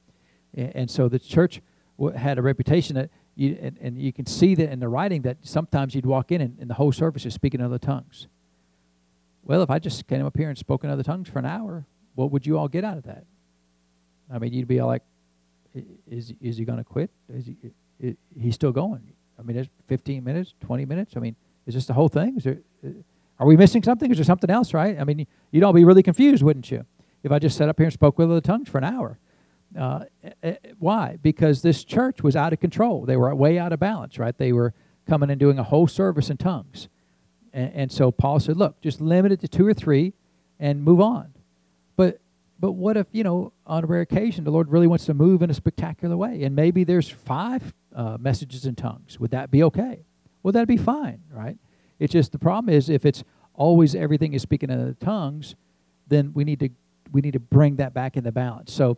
[0.54, 1.62] and, and so the church
[1.98, 5.22] w- had a reputation that you and, and, you can see that in the writing
[5.22, 8.28] that sometimes you'd walk in and, and the whole service is speaking other tongues.
[9.44, 11.86] Well, if I just came up here and spoke in other tongues for an hour,
[12.16, 13.26] what would you all get out of that?
[14.32, 15.04] I mean, you'd be all like,
[16.10, 17.10] "Is is he going to quit?
[17.30, 17.56] Is he?"
[18.38, 19.02] he's still going.
[19.38, 21.14] I mean, there's 15 minutes, 20 minutes.
[21.16, 22.38] I mean, is this the whole thing?
[22.38, 22.90] Is there, uh,
[23.40, 24.10] are we missing something?
[24.12, 25.00] Is there something else, right?
[25.00, 26.86] I mean, you'd all be really confused, wouldn't you?
[27.24, 29.20] If I just sat up here and spoke with other tongues for an hour.
[29.78, 30.06] Uh,
[30.44, 31.18] uh, why?
[31.22, 33.06] Because this church was out of control.
[33.06, 34.38] They were way out of balance, right?
[34.38, 34.74] They were
[35.08, 36.88] coming and doing a whole service in tongues.
[37.54, 40.14] And, and so Paul said, look, just limit it to two or three
[40.60, 41.34] and move on.
[41.96, 42.20] But
[42.62, 45.42] but what if, you know, on a rare occasion, the Lord really wants to move
[45.42, 46.44] in a spectacular way?
[46.44, 49.20] And maybe there's five uh, messages in tongues.
[49.20, 50.06] Would that be okay?
[50.44, 51.58] Well, that'd be fine, right?
[51.98, 53.24] It's just the problem is if it's
[53.56, 55.56] always everything is speaking in tongues,
[56.08, 56.70] then we need to
[57.12, 58.72] we need to bring that back in the balance.
[58.72, 58.98] So,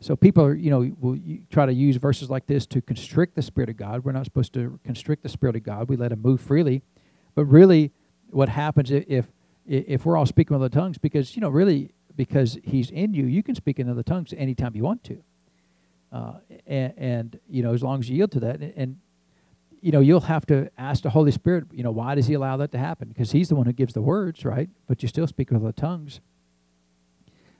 [0.00, 1.18] so people are you know will
[1.50, 4.04] try to use verses like this to constrict the spirit of God.
[4.04, 5.88] We're not supposed to constrict the spirit of God.
[5.88, 6.82] We let him move freely,
[7.34, 7.92] but really,
[8.30, 9.26] what happens if
[9.66, 13.24] if we're all speaking with the tongues because you know really because he's in you,
[13.24, 15.22] you can speak in other tongues anytime you want to.
[16.12, 16.34] Uh,
[16.66, 18.98] and, and, you know, as long as you yield to that, and, and,
[19.80, 22.56] you know, you'll have to ask the Holy Spirit, you know, why does He allow
[22.58, 23.08] that to happen?
[23.08, 24.68] Because He's the one who gives the words, right?
[24.86, 26.20] But you still speak with the tongues.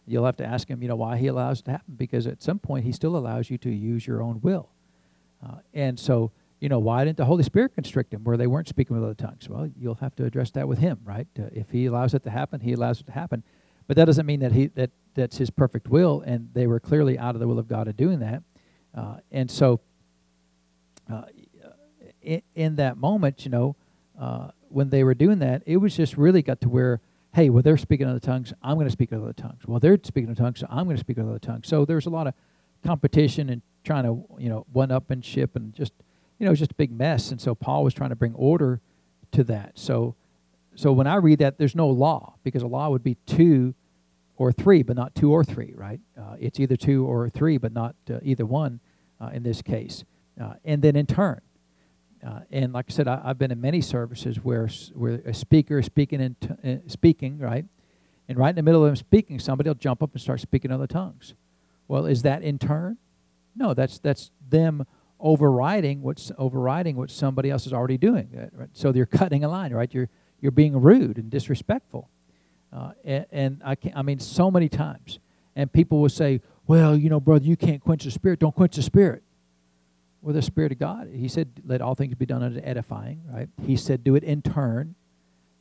[0.06, 1.94] You'll have to ask Him, you know, why He allows it to happen.
[1.96, 4.68] Because at some point, He still allows you to use your own will.
[5.44, 6.30] Uh, and so,
[6.62, 9.14] you know, why didn't the Holy Spirit constrict them where they weren't speaking with other
[9.14, 9.48] tongues?
[9.48, 11.26] Well, you'll have to address that with Him, right?
[11.36, 13.42] Uh, if He allows it to happen, He allows it to happen.
[13.88, 17.18] but that doesn't mean that he that that's his perfect will, and they were clearly
[17.18, 18.44] out of the will of God of doing that.
[18.94, 19.80] Uh, and so,
[21.12, 21.22] uh,
[22.22, 23.74] in, in, that moment, you know,
[24.16, 27.00] uh, when they were doing that, it was just really got to where,
[27.34, 29.62] hey, well, they're speaking other tongues, I'm going to speak other tongues.
[29.66, 31.66] Well, they're speaking other tongues, so I'm going to speak other tongues.
[31.66, 32.34] So there's a lot of
[32.84, 35.92] competition and trying to, you know, one upmanship and just,
[36.42, 37.30] you know, just a big mess.
[37.30, 38.80] And so Paul was trying to bring order
[39.30, 39.78] to that.
[39.78, 40.16] So,
[40.74, 43.76] so when I read that, there's no law because a law would be two
[44.34, 46.00] or three, but not two or three, right?
[46.20, 48.80] Uh, it's either two or three, but not uh, either one
[49.20, 50.02] uh, in this case.
[50.40, 51.40] Uh, and then in turn,
[52.26, 55.78] uh, and like I said, I, have been in many services where where a speaker
[55.78, 57.66] is speaking and t- uh, speaking, right,
[58.28, 60.72] and right in the middle of them speaking, somebody will jump up and start speaking
[60.72, 61.34] other tongues.
[61.86, 62.96] Well, is that in turn?
[63.54, 64.86] No, that's that's them
[65.22, 68.28] overriding what's overriding what somebody else is already doing.
[68.52, 68.68] Right?
[68.74, 69.92] So you're cutting a line, right?
[69.94, 70.08] You're
[70.40, 72.10] you're being rude and disrespectful.
[72.72, 75.20] Uh, and, and, I can I mean, so many times,
[75.54, 78.40] and people will say, "Well, you know, brother, you can't quench the spirit.
[78.40, 79.22] Don't quench the spirit."
[80.20, 83.48] Well, the spirit of God, He said, "Let all things be done unto edifying." Right?
[83.64, 84.94] He said, "Do it in turn."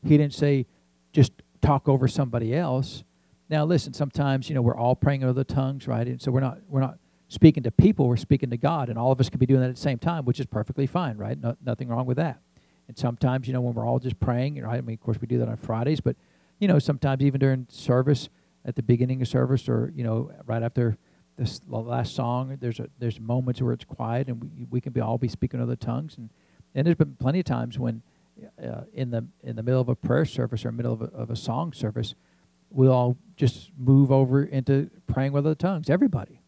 [0.04, 0.66] He didn't say,
[1.14, 3.04] "Just talk over somebody else."
[3.50, 3.94] Now, listen.
[3.94, 6.08] Sometimes, you know, we're all praying in other tongues, right?
[6.08, 6.98] And so we're not we're not
[7.32, 8.10] speaking to people.
[8.10, 9.98] We're speaking to God, and all of us can be doing that at the same
[9.98, 11.40] time, which is perfectly fine, right?
[11.40, 12.42] No, nothing wrong with that.
[12.90, 14.78] And sometimes, you know, when we're all just praying, right?
[14.78, 16.18] I mean, of course, we do that on Fridays, but
[16.60, 18.28] you know, sometimes even during service,
[18.66, 20.98] at the beginning of service, or you know, right after
[21.38, 25.00] this last song, there's a there's moments where it's quiet, and we we can be
[25.00, 26.30] all be speaking other tongues, and
[26.76, 28.02] and there's been plenty of times when,
[28.62, 31.32] uh, in the in the middle of a prayer service or middle of a, of
[31.32, 32.14] a song service,
[32.70, 35.90] we'll all just move over into praying with other tongues.
[35.90, 36.41] Everybody,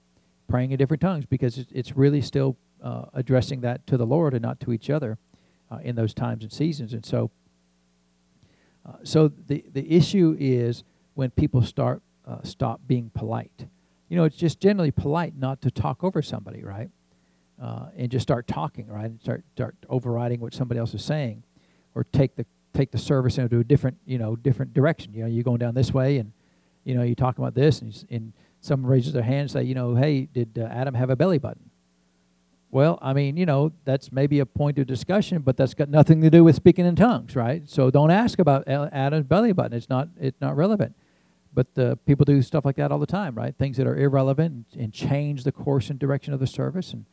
[0.48, 4.42] praying in different tongues because it's, really still uh, addressing that to the Lord and
[4.42, 5.18] not to each other
[5.72, 7.32] uh, in those times and seasons, and so.
[8.86, 13.68] Uh, so the the issue is when people start uh, stop being polite.
[14.10, 16.90] You know, it's just generally polite not to talk over somebody, right?
[17.62, 19.06] Uh, and just start talking, right?
[19.06, 21.44] And start start overriding what somebody else is saying,
[21.96, 25.14] or take the take the service into a different you know different direction.
[25.14, 26.32] You know, you're going down this way, and
[26.84, 29.76] you know you talk about this, and, and someone raises their hand and say, you
[29.76, 31.70] know, hey, did uh, Adam have a belly button?
[32.72, 36.22] Well, I mean, you know, that's maybe a point of discussion, but that's got nothing
[36.22, 37.70] to do with speaking in tongues, right?
[37.70, 39.78] So don't ask about Adam's belly button.
[39.78, 40.96] It's not it's not relevant.
[41.54, 43.54] But uh, people do stuff like that all the time, right?
[43.56, 47.06] Things that are irrelevant and, and change the course and direction of the service, and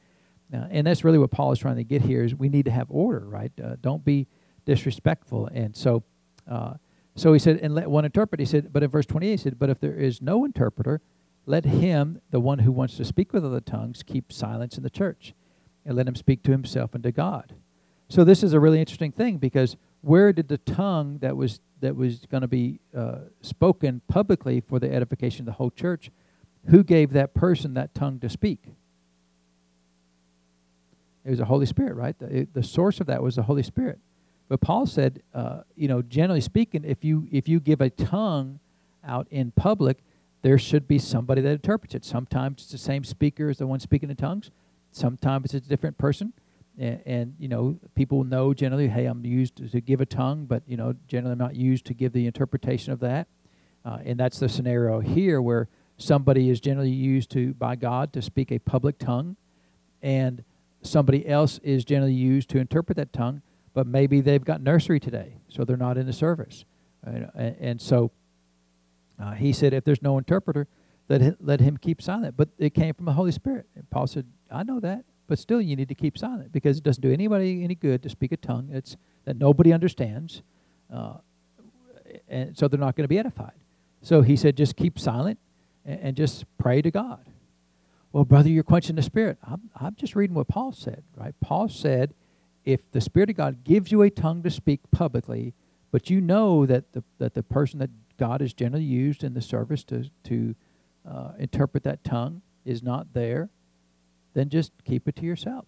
[0.55, 2.25] uh, and that's really what Paul is trying to get here.
[2.25, 3.53] Is we need to have order, right?
[3.63, 4.27] Uh, don't be
[4.65, 5.49] disrespectful.
[5.53, 6.05] And so,
[6.51, 6.75] uh,
[7.17, 8.41] so he said, and let one interpret.
[8.41, 11.03] He said, but in verse twenty-eight, he said, but if there is no interpreter,
[11.47, 14.91] let him, the one who wants to speak with other tongues, keep silence in the
[14.91, 15.35] church
[15.85, 17.55] and let him speak to himself and to God.
[18.09, 21.97] So this is a really interesting thing because where did the tongue that was that
[21.97, 26.11] was going to be uh, spoken publicly for the edification of the whole church,
[26.67, 28.61] who gave that person that tongue to speak?
[31.25, 32.19] It was the Holy Spirit, right?
[32.19, 33.99] The, it, the source of that was the Holy Spirit.
[34.49, 38.59] But Paul said, uh, you know, generally speaking, if you if you give a tongue
[39.05, 39.99] out in public,
[40.43, 42.05] there should be somebody that interprets it.
[42.05, 44.51] Sometimes it's the same speaker as the one speaking in tongues.
[44.93, 46.33] Sometimes it's a different person,
[46.79, 50.63] and, and, you know people know generally, hey, I'm used to give a tongue, but
[50.67, 53.29] you know generally I'm not used to give the interpretation of that.
[53.85, 58.23] Uh, and that's the scenario here where somebody is generally used to by God to
[58.23, 59.37] speak a public tongue,
[60.03, 60.43] and
[60.83, 63.43] somebody else is generally used to interpret that tongue,
[63.75, 66.65] but maybe they've got nursery today, so they're not in the service.
[67.05, 68.11] And, and so
[69.21, 70.67] uh, he said, if there's no interpreter,
[71.09, 72.37] let, let him keep silent.
[72.37, 73.67] But it came from the Holy Spirit.
[73.75, 76.85] And Paul said, I know that, but still you need to keep silent because it
[76.85, 78.69] doesn't do anybody any good to speak a tongue
[79.25, 80.43] that nobody understands.
[80.93, 81.15] Uh,
[82.29, 83.53] and so they're not going to be edified.
[84.03, 85.39] So he said, just keep silent
[85.85, 87.25] and, and, just pray to God.
[88.13, 89.39] Well, brother, you're quenching the Spirit.
[89.45, 91.35] I'm, I'm just reading what Paul said, right?
[91.41, 92.15] Paul said,
[92.65, 95.55] if the Spirit of God gives you a tongue to speak publicly,
[95.93, 99.41] but you know that the, that the person that God is generally used in the
[99.41, 100.55] service to, to
[101.11, 103.49] uh, interpret that tongue is not there,
[104.35, 105.65] then just keep it to yourself.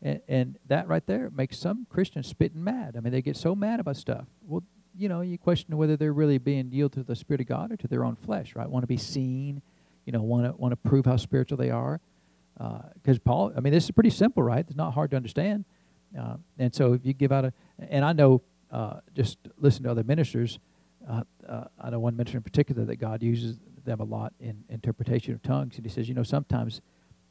[0.00, 2.96] And, and that right there makes some Christians spitting mad.
[2.96, 4.24] I mean, they get so mad about stuff.
[4.48, 4.62] Well,
[4.96, 7.76] you know, you question whether they're really being yielded to the Spirit of God or
[7.76, 8.68] to their own flesh, right?
[8.68, 9.60] Want to be seen,
[10.06, 12.00] you know, want to want to prove how spiritual they are.
[12.56, 14.64] Because uh, Paul, I mean, this is pretty simple, right?
[14.66, 15.66] It's not hard to understand.
[16.18, 19.90] Uh, and so if you give out a, and I know, uh, just listen to
[19.90, 20.58] other ministers.
[21.48, 25.34] Uh, I know one minister in particular that God uses them a lot in interpretation
[25.34, 25.76] of tongues.
[25.76, 26.80] And he says, you know, sometimes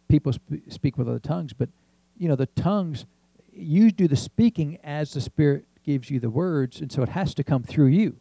[0.07, 1.69] people sp- speak with other tongues, but,
[2.17, 3.05] you know, the tongues,
[3.51, 7.33] you do the speaking as the Spirit gives you the words, and so it has
[7.35, 8.15] to come through you.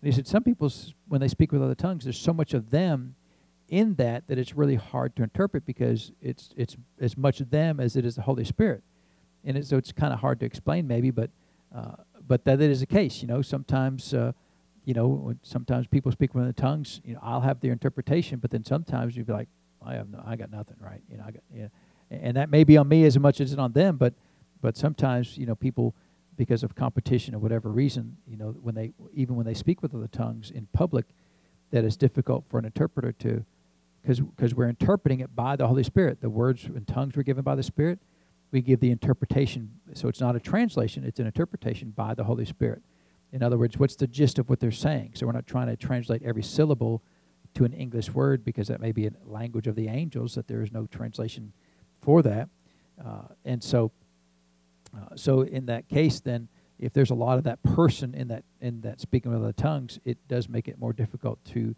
[0.00, 0.70] And he said, some people,
[1.08, 3.14] when they speak with other tongues, there's so much of them
[3.68, 7.80] in that that it's really hard to interpret because it's it's as much of them
[7.80, 8.82] as it is the Holy Spirit,
[9.44, 11.30] and it, so it's kind of hard to explain maybe, but
[11.74, 13.22] uh, but that is the case.
[13.22, 14.32] You know, sometimes uh,
[14.86, 17.02] you know sometimes people speak with other tongues.
[17.04, 19.48] You know, I'll have their interpretation, but then sometimes you'd be like,
[19.84, 21.02] I have no, I got nothing right.
[21.10, 21.68] You know, I got yeah,
[22.10, 24.14] and that may be on me as much as it's on them, but
[24.62, 25.94] but sometimes you know people
[26.36, 29.94] because of competition or whatever reason, you know, when they even when they speak with
[29.94, 31.06] other tongues in public,
[31.72, 33.44] that it's difficult for an interpreter to
[34.02, 36.20] because we're interpreting it by the Holy Spirit.
[36.20, 37.98] The words and tongues were given by the Spirit.
[38.52, 42.44] We give the interpretation, so it's not a translation, it's an interpretation by the Holy
[42.44, 42.82] Spirit.
[43.32, 45.12] In other words, what's the gist of what they're saying?
[45.14, 47.02] So we're not trying to translate every syllable
[47.54, 50.62] to an English word because that may be a language of the angels, that there
[50.62, 51.52] is no translation
[52.00, 52.48] for that.
[53.04, 53.90] Uh, and so,
[54.94, 58.44] uh, so in that case, then, if there's a lot of that person in that
[58.60, 61.74] in that speaking with other tongues, it does make it more difficult to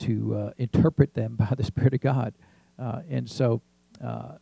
[0.00, 2.34] to uh, interpret them by the Spirit of God.
[2.78, 3.62] Uh, and so,
[4.04, 4.32] uh,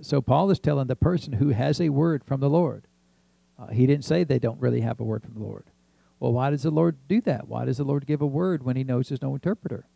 [0.00, 2.86] so Paul is telling the person who has a word from the Lord.
[3.58, 5.64] Uh, he didn't say they don't really have a word from the Lord.
[6.20, 7.48] Well, why does the Lord do that?
[7.48, 9.86] Why does the Lord give a word when He knows there's no interpreter?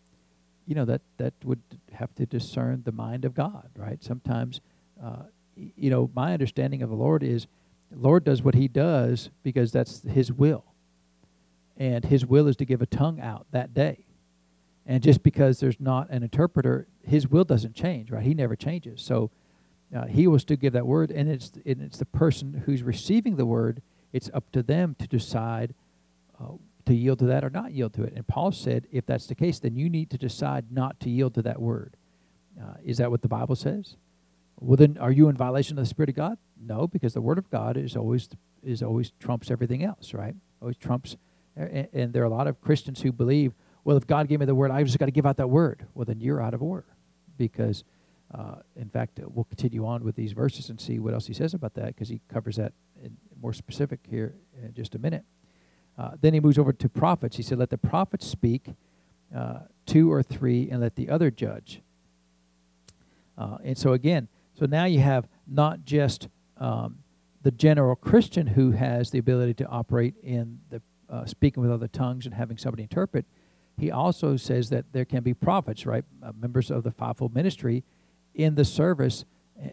[0.66, 4.03] You know that that would have to discern the mind of God, right?
[4.03, 4.61] Sometimes,
[5.03, 5.23] uh,
[5.57, 7.47] you know, my understanding of the Lord is,
[7.90, 10.64] the Lord does what He does because that's His will,
[11.77, 14.05] and His will is to give a tongue out that day
[14.88, 18.25] and just because there's not an interpreter, his will doesn't change, right?
[18.25, 19.03] He never changes.
[19.03, 19.31] So
[19.94, 23.37] uh, he will still give that word, and it's and it's the person who's receiving
[23.37, 23.83] the word.
[24.12, 25.74] It's up to them to decide
[26.40, 26.53] uh,
[26.87, 28.14] to yield to that or not yield to it.
[28.14, 31.35] And Paul said, if that's the case, then you need to decide not to yield
[31.35, 31.94] to that word.
[32.61, 33.96] Uh, is that what the Bible says?
[34.59, 36.38] Well, then, are you in violation of the Spirit of God?
[36.61, 38.29] No, because the Word of God is always
[38.64, 40.35] is always trumps everything else, right?
[40.61, 41.16] Always trumps.
[41.57, 43.53] And, and there are a lot of Christians who believe
[43.88, 45.87] well, if God gave me the word, I just got to give out that word.
[45.94, 46.85] Well, then you're out of order.
[47.38, 47.85] Because,
[48.34, 51.54] uh, in fact, we'll continue on with these verses and see what else he says
[51.54, 52.72] about that because he covers that
[53.40, 55.24] more specific here in just a minute.
[55.96, 57.36] Uh, then he moves over to prophets.
[57.36, 58.66] He said, Let the prophets speak,
[59.34, 61.80] uh, two or three, and let the other judge.
[63.36, 66.98] Uh, and so, again, so now you have not just um,
[67.42, 71.88] the general Christian who has the ability to operate in the uh, speaking with other
[71.88, 73.24] tongues and having somebody interpret,
[73.78, 76.04] he also says that there can be prophets, right?
[76.22, 77.82] Uh, members of the fivefold ministry
[78.38, 79.27] in the service,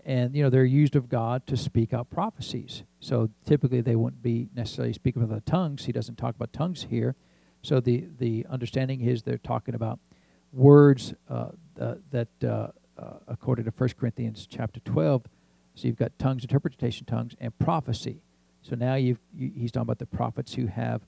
[0.03, 2.83] and you know they're used of God to speak out prophecies.
[2.99, 5.85] So typically they wouldn't be necessarily speaking with the tongues.
[5.85, 7.15] He doesn't talk about tongues here.
[7.61, 9.99] So the the understanding is they're talking about
[10.51, 11.49] words uh,
[11.79, 15.23] uh, that, uh, uh according to 1 Corinthians chapter 12,
[15.75, 18.21] so you've got tongues, interpretation tongues, and prophecy.
[18.61, 21.01] So now you've, you, he's talking about the prophets who have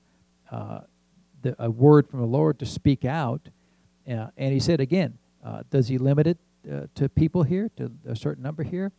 [0.52, 0.80] uh,
[1.40, 3.48] the, a word from the Lord to speak out.
[4.06, 5.18] And he said again,
[5.70, 6.38] does he limit it
[6.70, 8.92] uh, to people here, to a certain number here?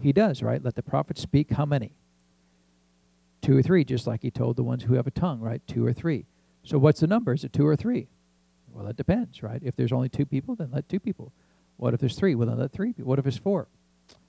[0.00, 0.62] He does, right?
[0.62, 1.92] Let the prophets speak how many?
[3.42, 5.62] Two or three, just like he told the ones who have a tongue, right?
[5.66, 6.26] Two or three.
[6.62, 7.32] So what's the number?
[7.32, 8.08] Is it two or three?
[8.72, 9.60] Well, it depends, right?
[9.62, 11.32] If there's only two people, then let two people.
[11.76, 12.34] What if there's three?
[12.34, 13.08] Well, then let three people.
[13.08, 13.68] What if it's four?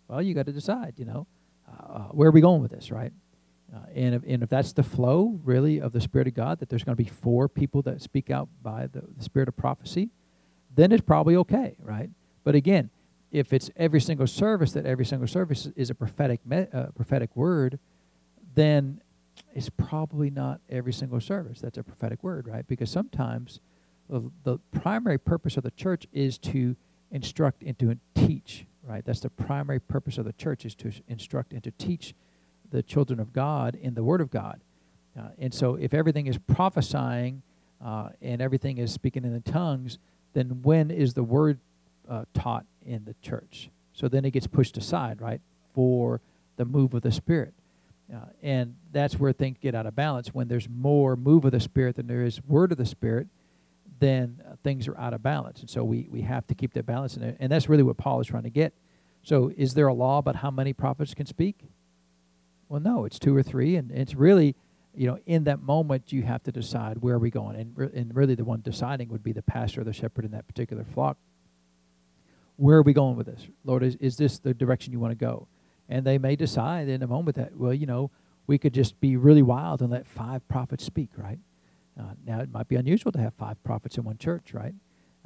[0.08, 1.28] Well, you got to decide, you know.
[1.68, 3.12] Uh, where are we going with this, right?
[3.74, 6.70] Uh, and, if, and if that's the flow, really, of the Spirit of God, that
[6.70, 10.10] there's going to be four people that speak out by the, the Spirit of prophecy,
[10.76, 12.10] then it's probably okay, right?
[12.46, 12.90] But again,
[13.32, 17.36] if it's every single service, that every single service is a prophetic, me, uh, prophetic
[17.36, 17.80] word,
[18.54, 19.02] then
[19.54, 22.66] it's probably not every single service that's a prophetic word, right?
[22.66, 23.60] Because sometimes
[24.10, 26.78] the, the primary purpose of the church is to
[27.12, 29.04] instruct and to teach, right?
[29.04, 32.14] That's the primary purpose of the church is to instruct and to teach
[32.72, 34.62] the children of God in the Word of God.
[35.18, 37.42] Uh, and so, if everything is prophesying
[37.84, 39.98] uh, and everything is speaking in the tongues,
[40.34, 41.60] then when is the Word
[42.10, 43.70] uh, taught in the church?
[43.94, 45.42] So then it gets pushed aside, right,
[45.74, 46.22] for
[46.58, 47.54] the move of the Spirit.
[48.14, 50.34] Uh, and that's where things get out of balance.
[50.34, 53.28] When there's more move of the Spirit than there is Word of the Spirit,
[54.00, 55.62] then uh, things are out of balance.
[55.62, 57.36] And so we, we have to keep that balance there.
[57.40, 58.74] And that's really what Paul is trying to get.
[59.24, 61.58] So, is there a law about how many prophets can speak?
[62.70, 64.56] Well, no, it's two or three, and it's really,
[64.94, 67.90] you know, in that moment you have to decide where are we going, and re-
[67.94, 70.84] and really the one deciding would be the pastor or the shepherd in that particular
[70.84, 71.18] flock.
[72.58, 73.84] Where are we going with this, Lord?
[73.84, 75.48] Is is this the direction you want to go?
[75.90, 78.12] And they may decide in a moment that well, you know,
[78.48, 81.40] we could just be really wild and let five prophets speak, right?
[82.00, 84.74] Uh, now it might be unusual to have five prophets in one church, right?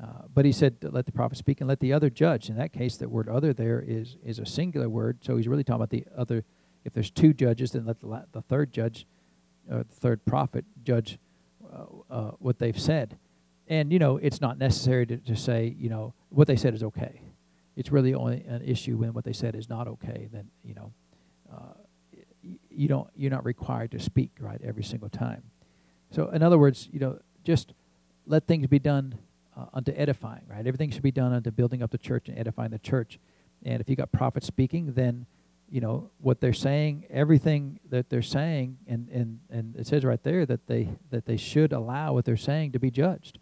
[0.01, 2.49] Uh, but he said, let the prophet speak and let the other judge.
[2.49, 5.63] In that case, the word other there is, is a singular word, so he's really
[5.63, 6.45] talking about the other
[6.85, 9.05] if there's two judges, then let the, the third judge,
[9.69, 11.19] or the third prophet, judge
[11.71, 13.17] uh, uh, what they've said.
[13.69, 16.83] And, you know, it's not necessary to, to say, you know, what they said is
[16.83, 17.21] okay.
[17.75, 20.27] It's really only an issue when what they said is not okay.
[20.33, 20.91] Then, you know,
[21.53, 21.73] uh,
[22.41, 25.43] you don't, you're not required to speak, right, every single time.
[26.09, 27.73] So, in other words, you know, just
[28.25, 29.15] let things be done
[29.55, 30.65] uh, unto edifying, right?
[30.65, 33.19] Everything should be done unto building up the church and edifying the church.
[33.63, 35.27] And if you got prophets speaking, then
[35.71, 40.23] you know what they're saying everything that they're saying and and and it says right
[40.23, 43.37] there that they that they should allow what they're saying to be judged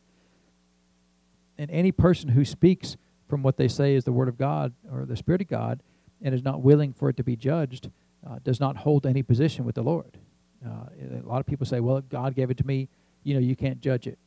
[1.58, 2.98] and any person who speaks
[3.28, 5.82] from what they say is the word of god or the spirit of god
[6.22, 7.90] and is not willing for it to be judged
[8.28, 10.18] uh, does not hold any position with the lord
[10.66, 10.86] uh,
[11.24, 12.88] a lot of people say well god gave it to me
[13.24, 14.18] you know you can't judge it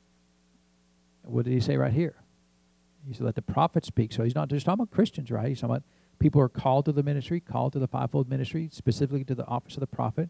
[1.22, 2.14] what did he say right here
[3.06, 5.60] he said let the prophet speak so he's not just talking about christians right he's
[5.60, 5.82] talking about
[6.20, 9.46] People who are called to the ministry, called to the fivefold ministry, specifically to the
[9.46, 10.28] office of the prophet.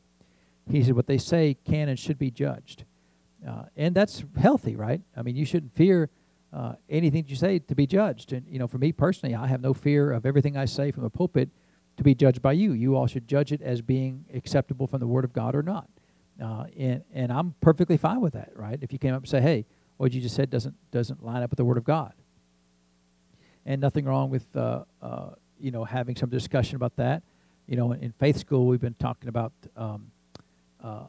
[0.70, 2.84] He said what they say can and should be judged.
[3.46, 5.01] Uh, and that's healthy, right?
[5.16, 6.09] I mean, you shouldn't fear
[6.53, 8.32] uh, anything you say to be judged.
[8.32, 11.05] And, you know, for me personally, I have no fear of everything I say from
[11.05, 11.48] the pulpit
[11.96, 12.72] to be judged by you.
[12.72, 15.88] You all should judge it as being acceptable from the Word of God or not.
[16.42, 18.78] Uh, and, and I'm perfectly fine with that, right?
[18.80, 19.66] If you came up and say, hey,
[19.98, 22.14] what you just said doesn't, doesn't line up with the Word of God.
[23.66, 25.30] And nothing wrong with uh, uh,
[25.61, 27.22] you know, having some discussion about that.
[27.68, 30.11] You know, in, faith school, we've been talking about um,
[30.82, 31.03] uh,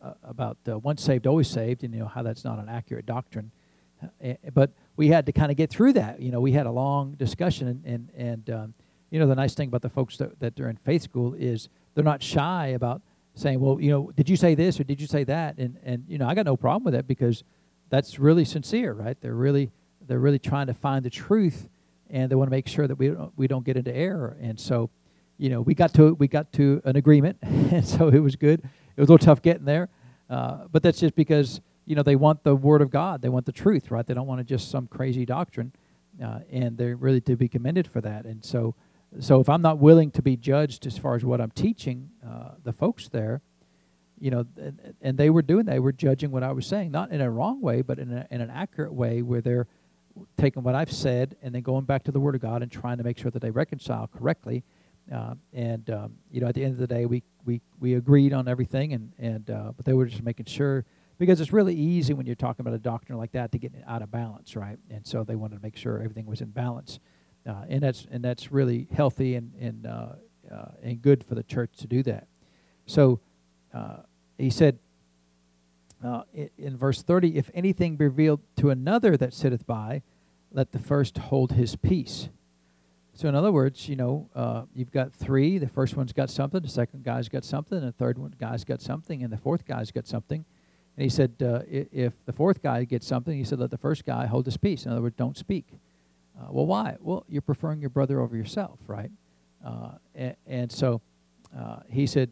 [0.00, 3.50] uh, about once saved, always saved, and you know how that's not an accurate doctrine.
[4.24, 6.20] Uh, but we had to kind of get through that.
[6.20, 8.74] You know, we had a long discussion, and and, and um,
[9.10, 11.68] you know, the nice thing about the folks that, that are in faith school is
[11.94, 13.02] they're not shy about
[13.34, 15.58] saying, well, you know, did you say this or did you say that?
[15.58, 17.44] And and you know, I got no problem with that because
[17.88, 19.16] that's really sincere, right?
[19.20, 19.70] They're really
[20.06, 21.68] they're really trying to find the truth
[22.10, 24.36] and they want to make sure that we don't, we don't get into error.
[24.40, 24.90] And so,
[25.38, 28.60] you know, we got to we got to an agreement, and so it was good.
[28.60, 29.88] It was a little tough getting there,
[30.30, 33.46] uh, but that's just because you know they want the Word of God, they want
[33.46, 34.06] the truth, right?
[34.06, 35.72] They don't want to just some crazy doctrine,
[36.22, 38.26] uh, and they're really to be commended for that.
[38.26, 38.74] And so,
[39.20, 42.50] so if I'm not willing to be judged as far as what I'm teaching uh,
[42.64, 43.40] the folks there,
[44.18, 47.10] you know, and, and, they were doing, they were judging what I was saying, not
[47.10, 49.66] in a wrong way, but in, a, in an accurate way, where they're
[50.38, 52.98] taking what I've said and then going back to the Word of God and trying
[52.98, 54.64] to make sure that they reconcile correctly.
[55.12, 58.32] Uh, and um, you know, at the end of the day, we we we agreed
[58.32, 60.84] on everything, and and uh, but they were just making sure
[61.18, 64.02] because it's really easy when you're talking about a doctrine like that to get out
[64.02, 64.78] of balance, right?
[64.90, 66.98] And so they wanted to make sure everything was in balance,
[67.48, 70.08] uh, and that's and that's really healthy and and uh,
[70.52, 72.26] uh, and good for the church to do that.
[72.86, 73.20] So
[73.74, 73.98] uh,
[74.38, 74.78] he said,
[76.04, 76.22] uh,
[76.58, 80.02] in verse 30, if anything be revealed to another that sitteth by,
[80.52, 82.28] let the first hold his peace.
[83.14, 85.56] So, in other words, you know, uh, you've got three.
[85.56, 88.82] The first one's got something, the second guy's got something, the third one guy's got
[88.82, 90.44] something, and the fourth guy's got something.
[90.96, 94.04] And he said, uh, if the fourth guy gets something, he said, let the first
[94.04, 94.86] guy hold his peace.
[94.86, 95.66] In other words, don't speak.
[96.38, 96.96] Uh, well, why?
[97.00, 99.10] Well, you're preferring your brother over yourself, right?
[99.64, 101.00] Uh, and, and, so
[101.58, 102.30] uh, he said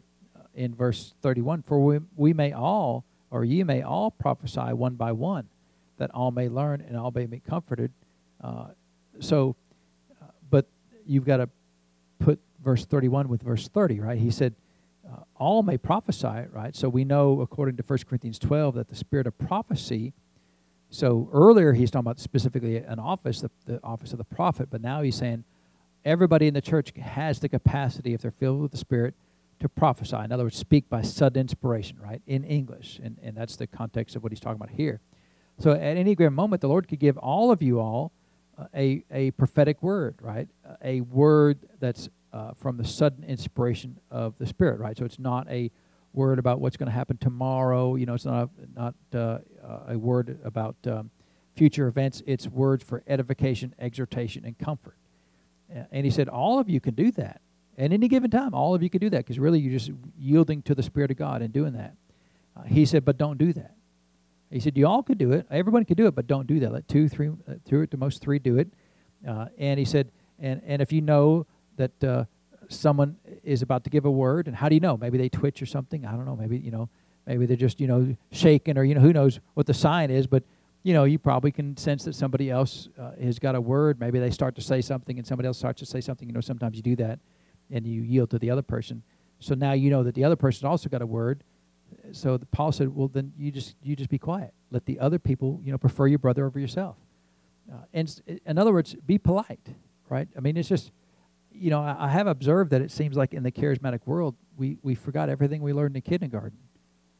[0.55, 3.03] in verse 31, for we, we may all
[3.35, 5.49] or ye may all prophesy one by one,
[5.97, 7.91] that all may learn and all may be comforted.
[8.41, 8.67] Uh,
[9.19, 9.55] so,
[10.21, 10.65] uh, but
[11.05, 11.49] you've got to
[12.19, 14.17] put verse 31 with verse 30, right?
[14.17, 14.55] He said,
[15.09, 16.75] uh, all may prophesy, right?
[16.75, 20.13] So we know, according to 1 Corinthians 12, that the spirit of prophecy.
[20.89, 24.81] So earlier he's talking about specifically an office, the, the office of the prophet, but
[24.81, 25.43] now he's saying
[26.03, 29.13] everybody in the church has the capacity, if they're filled with the Spirit,
[29.59, 30.17] to prophesy.
[30.17, 32.99] In other words, speak by sudden inspiration, right, in English.
[33.03, 34.99] And, and that's the context of what he's talking about here.
[35.59, 38.11] So at any given moment, the Lord could give all of you all
[38.57, 40.47] uh, a, a prophetic word, right?
[40.83, 44.97] A word that's uh, from the sudden inspiration of the Spirit, right?
[44.97, 45.71] So it's not a
[46.11, 47.95] word about what's going to happen tomorrow.
[47.95, 49.39] You know, it's not a, not uh,
[49.87, 51.11] a word about um,
[51.55, 52.21] future events.
[52.25, 54.97] It's words for edification, exhortation, and comfort.
[55.91, 57.41] And he said, all of you can do that.
[57.77, 60.61] At any given time, all of you can do that because really you're just yielding
[60.63, 61.95] to the Spirit of God and doing that.
[62.55, 63.75] Uh, he said, but don't do that.
[64.51, 65.47] He said, you all could do it.
[65.49, 66.71] Everyone could do it, but don't do that.
[66.71, 68.67] Let two, three, uh, at the most three do it.
[69.27, 72.25] Uh, and he said, and, and if you know that uh,
[72.69, 74.97] someone is about to give a word, and how do you know?
[74.97, 76.05] Maybe they twitch or something.
[76.05, 76.35] I don't know.
[76.35, 76.89] Maybe, you know,
[77.25, 80.27] maybe they're just, you know, shaking or, you know, who knows what the sign is.
[80.27, 80.43] But,
[80.83, 83.99] you know, you probably can sense that somebody else uh, has got a word.
[83.99, 86.27] Maybe they start to say something and somebody else starts to say something.
[86.27, 87.19] You know, sometimes you do that
[87.71, 89.03] and you yield to the other person.
[89.39, 91.43] So now you know that the other person also got a word.
[92.11, 94.53] So Paul said, "Well, then you just you just be quiet.
[94.71, 96.97] Let the other people, you know, prefer your brother over yourself."
[97.71, 99.67] Uh, and in other words, be polite,
[100.09, 100.27] right?
[100.37, 100.91] I mean, it's just,
[101.55, 104.77] you know, I, I have observed that it seems like in the charismatic world, we
[104.83, 106.57] we forgot everything we learned in kindergarten.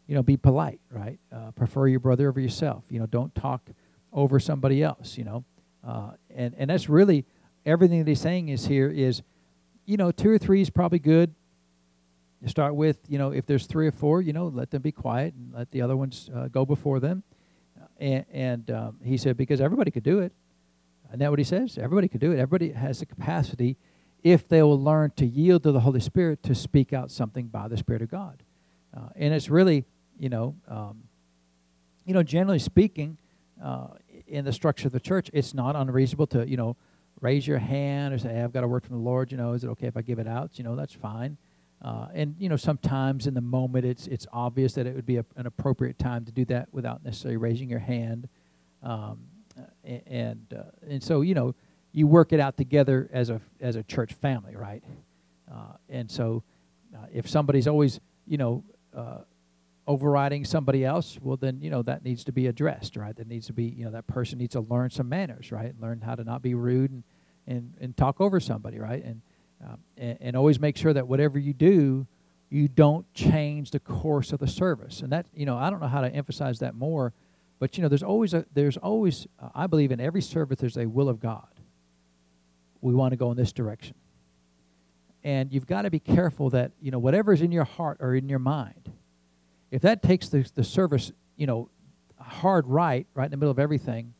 [0.07, 1.19] you know, be polite, right?
[1.31, 2.83] Uh, prefer your brother over yourself.
[2.89, 3.69] You know, don't talk
[4.13, 5.17] over somebody else.
[5.17, 5.45] You know,
[5.85, 7.25] uh, and and that's really
[7.65, 9.23] everything that he's saying is here is,
[9.85, 11.33] you know, two or three is probably good.
[12.41, 14.91] You start with, you know, if there's three or four, you know, let them be
[14.91, 17.23] quiet and let the other ones uh, go before them.
[17.97, 20.33] And, and um, he said because everybody could do it.
[21.07, 21.77] Isn't that what he says?
[21.77, 22.39] Everybody could do it.
[22.39, 23.77] Everybody has the capacity
[24.25, 27.67] if they will learn to yield to the Holy Spirit to speak out something by
[27.67, 28.41] the Spirit of God.
[28.91, 29.85] Uh, and it's really,
[30.17, 31.03] you know, um,
[32.05, 33.19] you know, generally speaking,
[33.63, 33.89] uh,
[34.27, 36.75] in the structure of the church, it's not unreasonable to, you know,
[37.21, 39.31] raise your hand or say, hey, I've got a word from the Lord.
[39.31, 40.57] You know, is it okay if I give it out?
[40.57, 41.37] You know, that's fine.
[41.83, 45.17] Uh, and you know, sometimes in the moment, it's it's obvious that it would be
[45.17, 48.27] a, an appropriate time to do that without necessarily raising your hand.
[48.81, 49.19] Um,
[49.83, 51.53] and uh, and so you know,
[51.95, 54.83] you work it out together as a as a church family, right?
[55.49, 56.43] Uh, and so,
[56.93, 59.19] uh, if somebody's always you know uh,
[59.87, 63.15] overriding somebody else, well then you know that needs to be addressed, right?
[63.15, 65.73] That needs to be you know that person needs to learn some manners, right?
[65.79, 67.03] Learn how to not be rude and
[67.47, 69.03] and, and talk over somebody, right?
[69.03, 69.21] And,
[69.65, 72.07] um, and and always make sure that whatever you do,
[72.49, 74.99] you don't change the course of the service.
[74.99, 77.13] And that you know I don't know how to emphasize that more,
[77.57, 80.75] but you know there's always a there's always uh, I believe in every service there's
[80.75, 81.47] a will of God.
[82.85, 83.95] We want to go in this direction.
[85.23, 88.29] And you've got to be careful that, you know, whatever's in your heart or in
[88.29, 88.91] your mind,
[89.71, 91.69] if that takes the, the service, you know,
[92.19, 94.13] hard right, right in the middle of everything,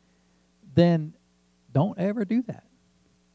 [0.74, 1.14] then
[1.72, 2.64] don't ever do that.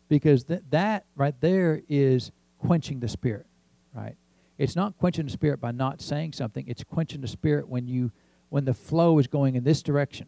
[0.09, 3.45] Because th- that right there is quenching the spirit,
[3.93, 4.17] right?
[4.57, 8.11] It's not quenching the spirit by not saying something, it's quenching the spirit when you
[8.49, 10.27] when the flow is going in this direction.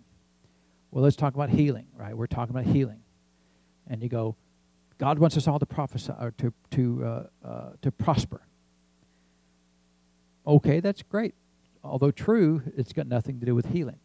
[0.91, 2.15] Well, let's talk about healing, right?
[2.15, 3.01] We're talking about healing.
[3.89, 4.37] And you go,
[4.97, 8.41] God wants us all to prophesy or to to uh, uh, to prosper.
[10.45, 11.35] Okay, that's great
[11.83, 13.99] although true, it's got nothing to do with healing.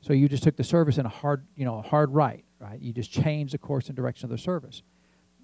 [0.00, 2.80] So you just took the service in a hard, you know, a hard right, right?
[2.80, 4.82] You just changed the course and direction of the service.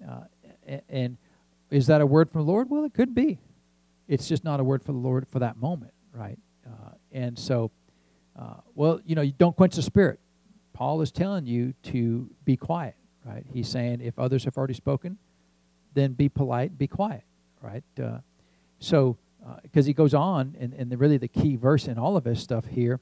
[0.07, 0.21] Uh,
[0.89, 1.17] and
[1.69, 2.69] is that a word from the Lord?
[2.69, 3.39] Well, it could be.
[4.07, 6.39] It's just not a word for the Lord for that moment, right?
[6.65, 7.71] Uh, and so,
[8.39, 10.19] uh, well, you know, you don't quench the spirit.
[10.73, 12.95] Paul is telling you to be quiet,
[13.27, 13.45] right?
[13.51, 15.17] He's saying if others have already spoken,
[15.93, 17.23] then be polite, be quiet,
[17.61, 17.83] right?
[18.01, 18.19] Uh,
[18.79, 19.17] so
[19.63, 22.25] because uh, he goes on, and, and the, really the key verse in all of
[22.25, 22.99] his stuff here,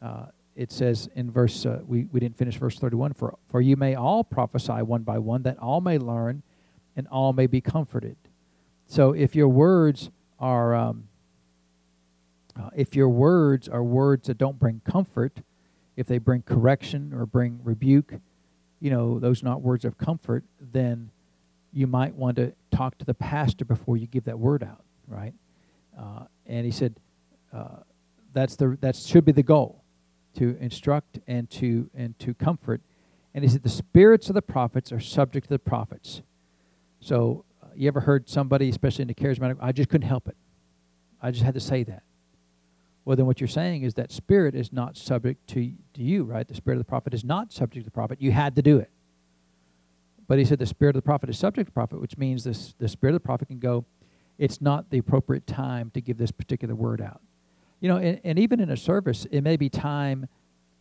[0.00, 3.76] uh, it says in verse, uh, we, we didn't finish verse 31, for, for you
[3.76, 6.42] may all prophesy one by one, that all may learn
[6.96, 8.16] and all may be comforted.
[8.86, 11.08] So if your words are, um,
[12.58, 15.38] uh, if your words are words that don't bring comfort,
[15.96, 18.14] if they bring correction or bring rebuke,
[18.82, 21.08] you know, those not words of comfort, then
[21.72, 25.32] you might want to talk to the pastor before you give that word out, right?
[25.96, 26.96] Uh, and he said,
[27.52, 27.76] uh,
[28.32, 29.84] that's the that should be the goal,
[30.36, 32.80] to instruct and to and to comfort.
[33.34, 36.22] And he said the spirits of the prophets are subject to the prophets.
[36.98, 40.36] So uh, you ever heard somebody, especially in the charismatic, I just couldn't help it.
[41.22, 42.02] I just had to say that.
[43.04, 46.46] Well, then what you're saying is that spirit is not subject to, to you, right?
[46.46, 48.20] The spirit of the prophet is not subject to the prophet.
[48.20, 48.90] You had to do it.
[50.28, 52.44] But he said the spirit of the prophet is subject to the prophet, which means
[52.44, 53.84] this, the spirit of the prophet can go,
[54.38, 57.20] it's not the appropriate time to give this particular word out.
[57.80, 60.28] You know, and, and even in a service, it may be time,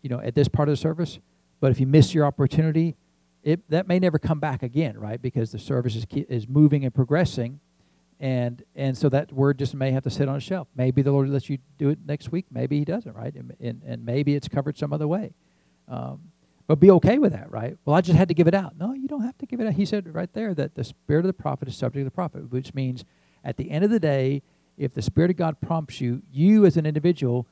[0.04, 1.20] you know, at this part of the service,
[1.60, 2.96] but if you miss your opportunity,
[3.44, 5.20] it, that may never come back again, right?
[5.22, 7.60] Because the service is, is moving and progressing,
[8.22, 10.70] and and so that word just may have to sit on a shelf.
[10.76, 12.46] Maybe the Lord lets you do it next week.
[12.50, 13.34] Maybe He doesn't, right?
[13.34, 15.34] And and, and maybe it's covered some other way.
[15.90, 16.32] Um,
[16.68, 17.76] but be okay with that, right?
[17.84, 18.78] Well, I just had to give it out.
[18.78, 19.74] No, you don't have to give it out.
[19.74, 22.50] He said right there that the spirit of the prophet is subject to the prophet,
[22.50, 23.04] which means
[23.44, 24.42] at the end of the day,
[24.78, 27.48] if the Spirit of God prompts you, you as an individual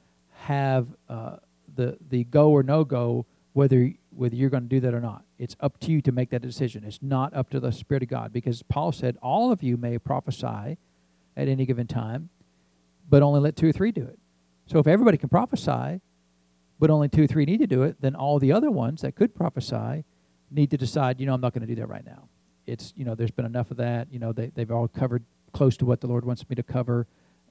[0.45, 1.37] have uh,
[1.75, 5.23] the the go or no go whether whether you're going to do that or not.
[5.39, 6.83] It's up to you to make that decision.
[6.83, 9.97] It's not up to the Spirit of God because Paul said all of you may
[9.97, 10.77] prophesy
[11.37, 12.29] at any given time,
[13.09, 14.19] but only let two or three do it.
[14.67, 16.01] So if everybody can prophesy,
[16.77, 19.15] but only two or three need to do it, then all the other ones that
[19.15, 20.03] could prophesy
[20.51, 22.27] need to decide, you know, I'm not going to do that right now.
[22.67, 24.11] It's, you know, there's been enough of that.
[24.11, 25.23] You know, they, they've all covered
[25.53, 27.07] close to what the Lord wants me to cover.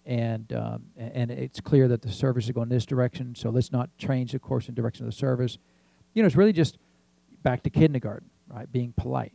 [0.06, 3.90] And um, and it's clear that the service is going this direction, so let's not
[3.98, 5.58] change the course and direction of the service.
[6.14, 6.78] You know, it's really just
[7.42, 8.70] back to kindergarten, right?
[8.70, 9.32] Being polite.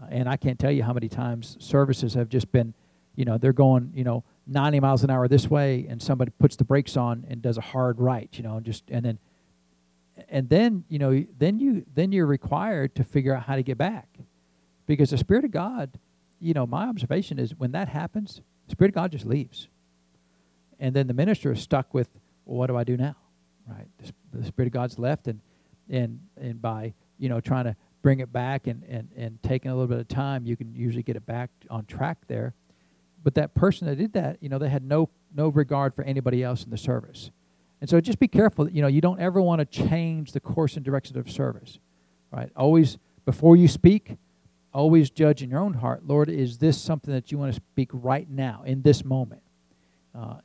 [0.00, 2.74] Uh, and I can't tell you how many times services have just been,
[3.16, 6.56] you know, they're going, you know, 90 miles an hour this way, and somebody puts
[6.56, 9.18] the brakes on and does a hard right, you know, and just and then
[10.28, 13.78] and then you know then you then you're required to figure out how to get
[13.78, 14.06] back
[14.86, 15.98] because the spirit of god
[16.40, 19.68] you know, my observation is when that happens, the Spirit of God just leaves.
[20.80, 22.08] And then the minister is stuck with,
[22.46, 23.16] well, what do I do now?
[23.68, 23.86] Right?
[23.98, 25.40] The, the Spirit of God's left, and
[25.88, 29.74] and and by you know trying to bring it back and, and, and taking a
[29.74, 32.54] little bit of time, you can usually get it back on track there.
[33.22, 36.42] But that person that did that, you know, they had no no regard for anybody
[36.42, 37.30] else in the service.
[37.80, 40.40] And so just be careful that, you know, you don't ever want to change the
[40.40, 41.78] course and direction of service.
[42.32, 42.50] Right?
[42.56, 44.16] Always before you speak,
[44.72, 47.90] always judge in your own heart, Lord, is this something that you want to speak
[47.92, 49.42] right now in this moment?
[50.14, 50.36] Uh,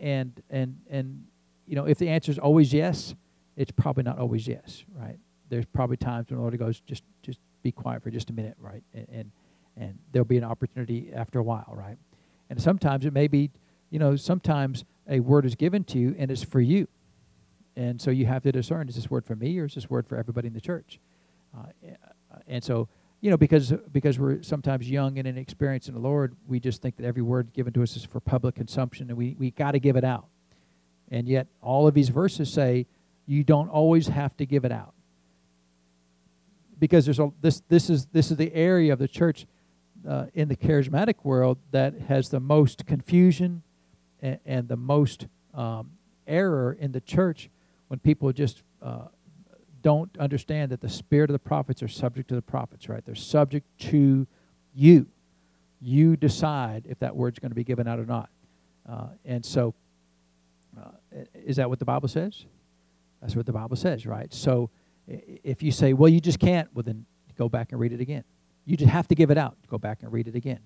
[0.00, 1.26] and and and
[1.66, 3.14] you know, if the answer is always yes,
[3.56, 5.18] it's probably not always yes, right?
[5.48, 8.56] There's probably times when the Lord goes, just just be quiet for just a minute,
[8.60, 8.82] right?
[8.92, 9.30] And, and
[9.76, 11.98] and there'll be an opportunity after a while, right?
[12.50, 13.50] And sometimes it may be,
[13.90, 16.86] you know, sometimes a word is given to you and it's for you.
[17.76, 20.06] And so you have to discern is this word for me or is this word
[20.06, 21.00] for everybody in the church?
[21.56, 21.66] Uh,
[22.46, 22.88] and so,
[23.20, 26.96] you know, because because we're sometimes young and inexperienced in the Lord, we just think
[26.96, 29.80] that every word given to us is for public consumption and we, we got to
[29.80, 30.26] give it out.
[31.10, 32.86] And yet, all of these verses say
[33.26, 34.93] you don't always have to give it out.
[36.78, 39.46] Because there's a, this, this, is, this is the area of the church
[40.08, 43.62] uh, in the charismatic world that has the most confusion
[44.20, 45.90] and, and the most um,
[46.26, 47.48] error in the church
[47.88, 49.06] when people just uh,
[49.82, 53.04] don't understand that the spirit of the prophets are subject to the prophets, right?
[53.04, 54.26] They're subject to
[54.74, 55.06] you.
[55.80, 58.30] You decide if that word's going to be given out or not.
[58.88, 59.74] Uh, and so,
[60.80, 60.88] uh,
[61.34, 62.46] is that what the Bible says?
[63.20, 64.32] That's what the Bible says, right?
[64.32, 64.70] So,
[65.06, 68.24] if you say, well, you just can't, well, then go back and read it again.
[68.64, 69.56] You just have to give it out.
[69.68, 70.60] Go back and read it again.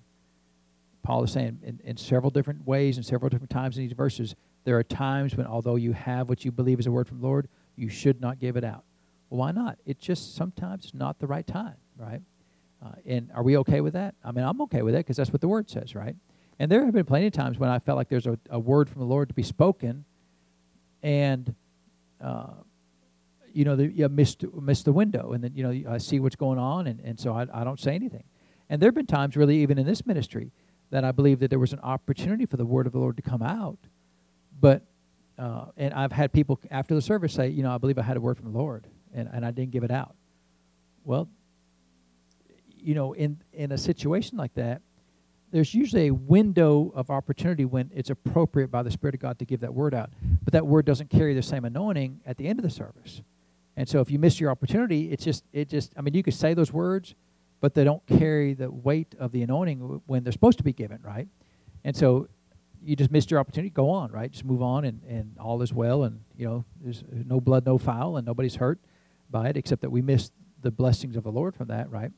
[1.03, 4.35] Paul is saying in, in several different ways and several different times in these verses,
[4.63, 7.25] there are times when, although you have what you believe is a word from the
[7.25, 8.83] Lord, you should not give it out.
[9.29, 9.77] Well, why not?
[9.85, 12.21] It's just sometimes not the right time, right?
[12.83, 14.15] Uh, and are we okay with that?
[14.23, 16.15] I mean, I'm okay with it because that's what the word says, right?
[16.59, 18.89] And there have been plenty of times when I felt like there's a, a word
[18.89, 20.05] from the Lord to be spoken,
[21.03, 21.53] and
[22.21, 22.47] uh,
[23.53, 26.35] you know, the, you missed missed the window, and then you know I see what's
[26.35, 28.23] going on, and, and so I, I don't say anything.
[28.69, 30.51] And there have been times, really, even in this ministry,
[30.91, 33.23] that I believe that there was an opportunity for the word of the Lord to
[33.23, 33.79] come out,
[34.59, 34.83] but
[35.37, 38.17] uh, and I've had people after the service say, you know, I believe I had
[38.17, 40.15] a word from the Lord, and, and I didn't give it out.
[41.05, 41.29] Well,
[42.77, 44.81] you know, in in a situation like that,
[45.51, 49.45] there's usually a window of opportunity when it's appropriate by the Spirit of God to
[49.45, 50.11] give that word out.
[50.43, 53.21] But that word doesn't carry the same anointing at the end of the service.
[53.77, 56.33] And so if you miss your opportunity, it's just it just I mean you could
[56.33, 57.15] say those words,
[57.61, 60.99] but they don't carry the weight of the anointing when they're supposed to be given,
[61.03, 61.27] right?
[61.83, 62.27] And so
[62.81, 64.31] you just missed your opportunity, go on, right?
[64.31, 67.77] Just move on and, and all is well and you know, there's no blood, no
[67.77, 68.79] foul, and nobody's hurt
[69.29, 72.11] by it, except that we missed the blessings of the Lord from that, right?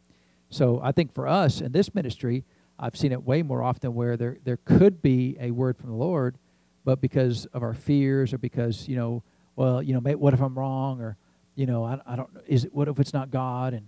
[0.50, 2.44] So I think for us in this ministry,
[2.80, 5.96] I've seen it way more often where there there could be a word from the
[5.96, 6.36] Lord,
[6.84, 9.24] but because of our fears or because you know,
[9.56, 11.16] well, you know, what if I'm wrong or
[11.56, 13.88] you know, I, I don't is it what if it's not God and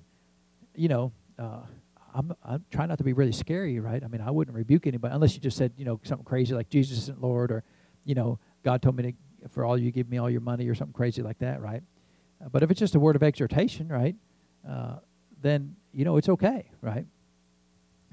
[0.76, 1.62] you know, uh,
[2.14, 4.04] I'm I'm trying not to be really scary, right?
[4.04, 6.70] I mean, I wouldn't rebuke anybody unless you just said you know something crazy like
[6.70, 7.64] Jesus isn't Lord or
[8.06, 10.76] you know God told me to for all you give me all your money or
[10.76, 11.84] something crazy like that, right?
[12.44, 14.16] Uh, but if it's just a word of exhortation, right?
[14.68, 14.96] Uh,
[15.42, 17.06] then you know it's okay, right?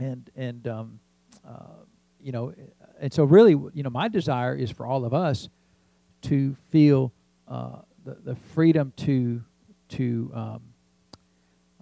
[0.00, 0.98] and and um,
[1.46, 1.84] uh,
[2.20, 2.52] you know,
[3.00, 5.48] and so really, you know, my desire is for all of us
[6.22, 7.12] to feel
[7.48, 9.42] uh, the the freedom to
[9.90, 10.62] to um,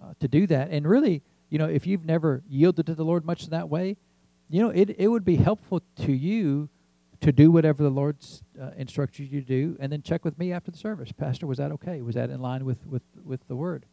[0.01, 3.25] uh, to do that, and really, you know, if you've never yielded to the Lord
[3.25, 3.97] much in that way,
[4.49, 6.69] you know, it it would be helpful to you
[7.21, 10.53] to do whatever the Lord's uh, instructs you to do, and then check with me
[10.53, 11.47] after the service, Pastor.
[11.47, 12.01] Was that okay?
[12.01, 13.85] Was that in line with with with the Word?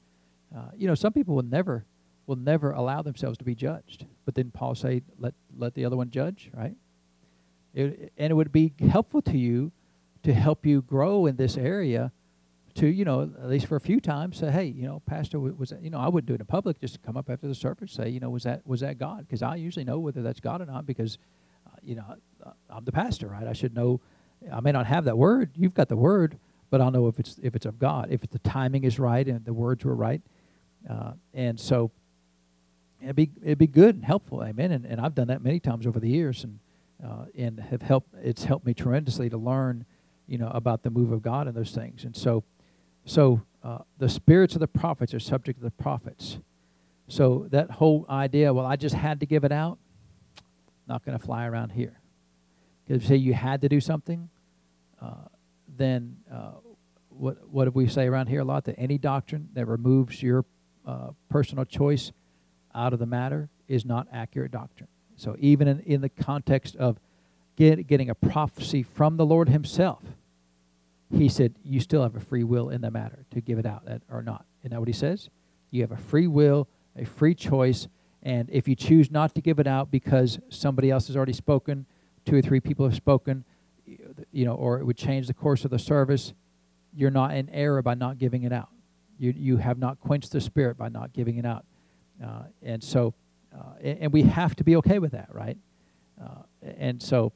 [0.57, 1.85] Uh, you know, some people will never
[2.27, 4.07] will never allow themselves to be judged.
[4.25, 6.75] But then Paul say, let let the other one judge, right?
[7.75, 9.71] It, and it would be helpful to you
[10.23, 12.13] to help you grow in this area.
[12.77, 15.71] To you know, at least for a few times, say, hey, you know, Pastor, was
[15.71, 16.79] that, you know, I wouldn't do it in public.
[16.79, 19.21] Just come up after the service, say, you know, was that was that God?
[19.21, 21.17] Because I usually know whether that's God or not because,
[21.67, 22.05] uh, you know,
[22.45, 23.47] uh, I'm the pastor, right?
[23.47, 24.01] I should know.
[24.53, 25.53] I may not have that word.
[25.57, 26.39] You've got the word,
[26.69, 29.45] but I'll know if it's if it's of God, if the timing is right and
[29.45, 30.21] the words were right.
[30.89, 31.91] Uh, and so
[33.03, 34.73] it'd be it'd be good and helpful, amen.
[34.73, 36.59] And, and I've done that many times over the years, and
[37.05, 38.15] uh, and have helped.
[38.23, 39.85] It's helped me tremendously to learn,
[40.27, 42.05] you know, about the move of God and those things.
[42.05, 42.45] And so,
[43.05, 46.39] so uh, the spirits of the prophets are subject to the prophets.
[47.09, 49.79] So that whole idea, well, I just had to give it out,
[50.89, 52.01] not going to fly around here.
[52.87, 54.29] Because say you had to do something,
[55.01, 55.29] uh,
[55.77, 56.53] then uh,
[57.09, 58.65] what what do we say around here a lot?
[58.65, 60.45] That any doctrine that removes your
[60.87, 62.13] uh, personal choice
[62.75, 64.89] out of the matter is not accurate doctrine.
[65.17, 66.99] So even in, in the context of
[67.57, 70.03] get, getting a prophecy from the Lord himself,
[71.13, 73.87] he said, You still have a free will in the matter to give it out
[74.11, 74.45] or not.
[74.63, 75.29] Isn't that what he says?
[75.71, 77.89] You have a free will, a free choice,
[78.23, 81.87] and if you choose not to give it out because somebody else has already spoken,
[82.25, 83.45] two or three people have spoken,
[84.33, 86.33] you know, or it would change the course of the service,
[86.95, 88.69] you're not in error by not giving it out.
[89.19, 91.65] You, you have not quenched the spirit by not giving it out.
[92.23, 93.15] Uh, and so,
[93.55, 95.57] uh, and, and, we have to be okay with that, right?
[96.21, 96.43] Uh,
[96.79, 97.33] and so,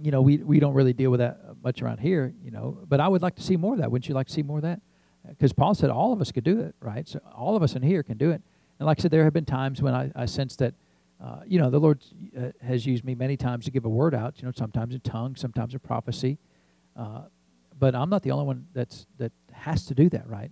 [0.00, 3.00] you know, we, we don't really deal with that much around here, you know, but
[3.00, 3.90] I would like to see more of that.
[3.90, 4.80] Wouldn't you like to see more of that?
[5.28, 7.08] Because Paul said all of us could do it, right?
[7.08, 8.42] So all of us in here can do it.
[8.78, 10.74] And like I said, there have been times when I, I sense that,
[11.22, 12.02] uh, you know, the Lord
[12.36, 15.00] uh, has used me many times to give a word out, you know, sometimes in
[15.00, 16.38] tongues, sometimes in prophecy.
[16.96, 17.22] Uh,
[17.78, 20.50] but I'm not the only one that's that has to do that, right?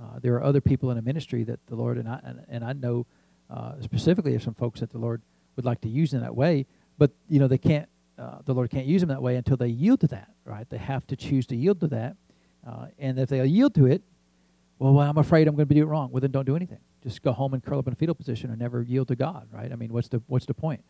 [0.00, 2.64] Uh, there are other people in a ministry that the Lord and I and, and
[2.64, 3.06] I know
[3.50, 5.22] uh, specifically of some folks that the Lord
[5.56, 6.66] would like to use in that way,
[6.98, 7.88] but you know they can't.
[8.18, 10.68] Uh, the Lord can't use them that way until they yield to that, right?
[10.68, 12.16] They have to choose to yield to that,
[12.66, 14.02] uh, and if they yield to it,
[14.78, 16.10] well, well I'm afraid I'm going to be do it wrong.
[16.10, 16.80] Well, then don't do anything.
[17.02, 19.48] Just go home and curl up in a fetal position and never yield to God,
[19.52, 19.70] right?
[19.70, 20.82] I mean, what's the what's the point?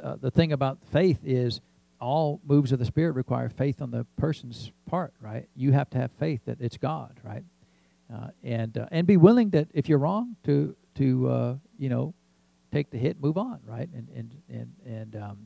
[0.00, 1.60] Uh, the thing about faith is
[2.00, 5.48] all moves of the Spirit require faith on the person's part, right?
[5.56, 7.44] You have to have faith that it's God, right?
[8.12, 12.14] Uh, and uh, and be willing that if you're wrong to to you know
[12.72, 13.88] take the hit, move on, right?
[13.94, 15.38] And and and and um,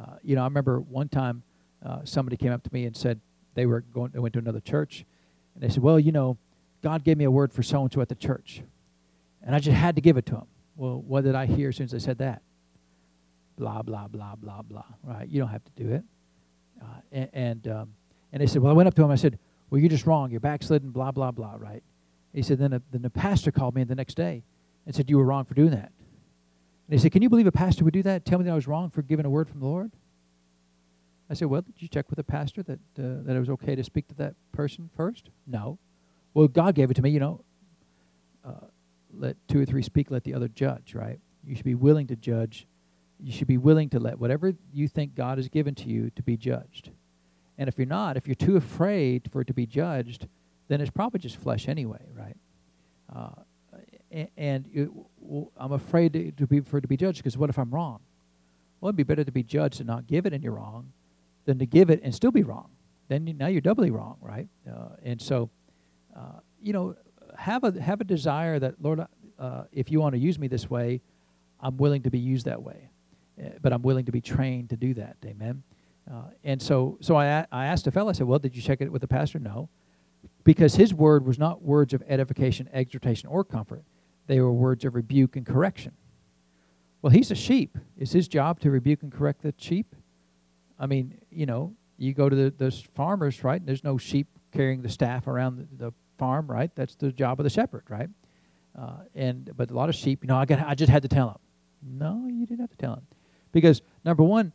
[0.00, 1.42] uh, you know, I remember one time
[1.84, 3.20] uh, somebody came up to me and said
[3.54, 5.04] they were going, they went to another church,
[5.54, 6.38] and they said, well, you know,
[6.82, 8.62] God gave me a word for so and so at the church,
[9.42, 10.46] and I just had to give it to him.
[10.76, 12.42] Well, what did I hear as soon as they said that?
[13.60, 14.82] blah blah blah blah blah.
[15.04, 15.28] Right?
[15.28, 16.02] You don't have to do it.
[16.80, 17.94] Uh, and and, um,
[18.32, 19.10] and they said, well, I went up to him.
[19.10, 19.38] I said,
[19.68, 20.30] well, you're just wrong.
[20.30, 20.90] You're backslidden.
[20.90, 21.54] Blah blah blah.
[21.58, 21.82] Right?
[22.32, 24.42] He said, then a, then the pastor called me the next day
[24.86, 25.92] and said you were wrong for doing that.
[26.90, 28.24] And he said, can you believe a pastor would do that?
[28.24, 29.92] Tell me that I was wrong for giving a word from the Lord.
[31.30, 33.76] I said, well, did you check with the pastor that uh, that it was okay
[33.76, 35.30] to speak to that person first?
[35.46, 35.78] No.
[36.34, 37.10] Well, God gave it to me.
[37.10, 37.44] You know,
[38.44, 38.66] uh,
[39.16, 40.94] let two or three speak, let the other judge.
[40.96, 41.20] Right?
[41.46, 42.66] You should be willing to judge
[43.22, 46.22] you should be willing to let whatever you think God has given to you to
[46.22, 46.90] be judged.
[47.58, 50.26] And if you're not, if you're too afraid for it to be judged,
[50.68, 52.36] then it's probably just flesh anyway, right?
[53.14, 53.42] Uh,
[54.36, 54.90] and,
[55.20, 57.70] well, I'm afraid to, to, be for it to be judged because what if I'm
[57.70, 58.00] wrong?
[58.80, 60.92] Well, it'd be better to be judged and not give it and you're wrong
[61.44, 62.70] than to give it and still be wrong.
[63.08, 64.48] Then you, now you're doubly wrong, right?
[64.68, 65.50] Uh, and so,
[66.16, 66.96] uh, you know,
[67.36, 69.00] have a have a desire that Lord,
[69.38, 71.00] uh, if you want to use me this way,
[71.60, 72.90] I'm willing to be used that way.
[73.40, 75.16] Uh, but I'm willing to be trained to do that.
[75.24, 75.62] Amen.
[76.10, 78.10] Uh, and so, so I, I asked a fellow.
[78.10, 79.68] I said, "Well, did you check it with the pastor?" No,
[80.44, 83.82] because his word was not words of edification, exhortation, or comfort.
[84.30, 85.90] They were words of rebuke and correction.
[87.02, 87.76] Well, he's a sheep.
[87.98, 89.96] Is his job to rebuke and correct the sheep?
[90.78, 93.60] I mean, you know, you go to the, those farmers, right?
[93.60, 96.70] And There's no sheep carrying the staff around the, the farm, right?
[96.76, 98.08] That's the job of the shepherd, right?
[98.78, 101.08] Uh, and but a lot of sheep, you know, I got, I just had to
[101.08, 101.98] tell him.
[101.98, 103.06] No, you didn't have to tell him.
[103.50, 104.52] Because, number one,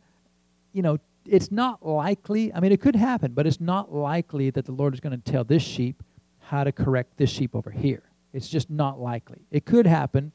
[0.72, 0.96] you know,
[1.26, 4.94] it's not likely, I mean, it could happen, but it's not likely that the Lord
[4.94, 6.02] is going to tell this sheep
[6.38, 8.04] how to correct this sheep over here.
[8.32, 9.46] It's just not likely.
[9.50, 10.32] It could happen,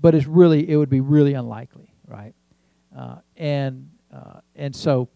[0.00, 2.34] but it's really, it would be really unlikely, right?
[2.96, 5.08] Uh, and, uh, and so,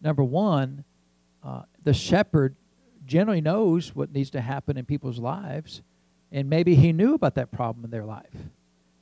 [0.00, 0.84] number one,
[1.44, 2.56] uh, the shepherd
[3.06, 5.82] generally knows what needs to happen in people's lives,
[6.32, 8.36] and maybe he knew about that problem in their life.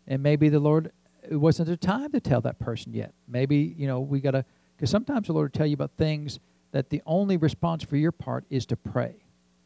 [0.07, 0.93] And maybe the Lord
[1.31, 3.13] it wasn't the time to tell that person yet.
[3.27, 4.45] Maybe, you know, we got to,
[4.77, 6.39] because sometimes the Lord will tell you about things
[6.73, 9.15] that the only response for your part is to pray.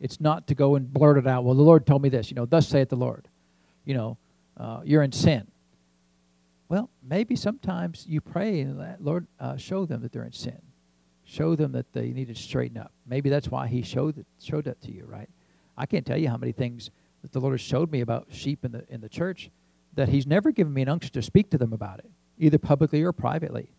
[0.02, 1.44] It's not to go and blurt it out.
[1.44, 3.28] Well, the Lord told me this, you know, thus saith the Lord.
[3.84, 4.18] You know,
[4.58, 5.46] uh, you're in sin.
[6.68, 10.60] Well, maybe sometimes you pray and Lord, uh, show them that they're in sin.
[11.24, 12.92] Show them that they need to straighten up.
[13.06, 15.28] Maybe that's why He showed it, showed that to you, right?
[15.78, 16.90] I can't tell you how many things
[17.22, 19.50] that the Lord has showed me about sheep in the in the church
[19.94, 23.02] that he's never given me an unction to speak to them about it, either publicly
[23.02, 23.70] or privately.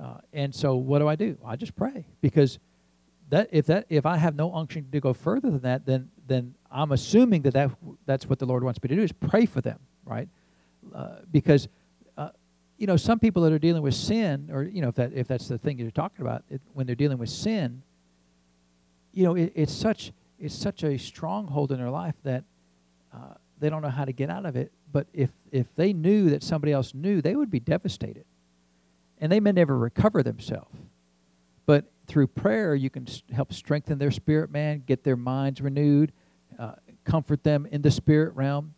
[0.00, 1.36] Uh, and so what do I do?
[1.44, 2.58] I just pray because
[3.30, 6.54] that if that if I have no unction to go further than that, then then
[6.70, 7.70] I'm assuming that, that
[8.06, 10.28] that's what the Lord wants me to do is pray for them, right?
[10.94, 11.68] Uh, because
[12.16, 12.30] uh,
[12.78, 15.28] you know some people that are dealing with sin, or you know if that if
[15.28, 17.82] that's the thing you're talking about, it, when they're dealing with sin,
[19.12, 22.44] you know it, it's such it's such a stronghold in their life that
[23.12, 26.30] uh, they don't know how to get out of it but if, if they knew
[26.30, 28.24] that somebody else knew, they would be devastated.
[29.20, 30.74] And they may never recover themselves.
[31.66, 36.12] But through prayer, you can help strengthen their spirit man, get their minds renewed,
[36.58, 36.72] uh,
[37.04, 38.74] comfort them in the spirit realm,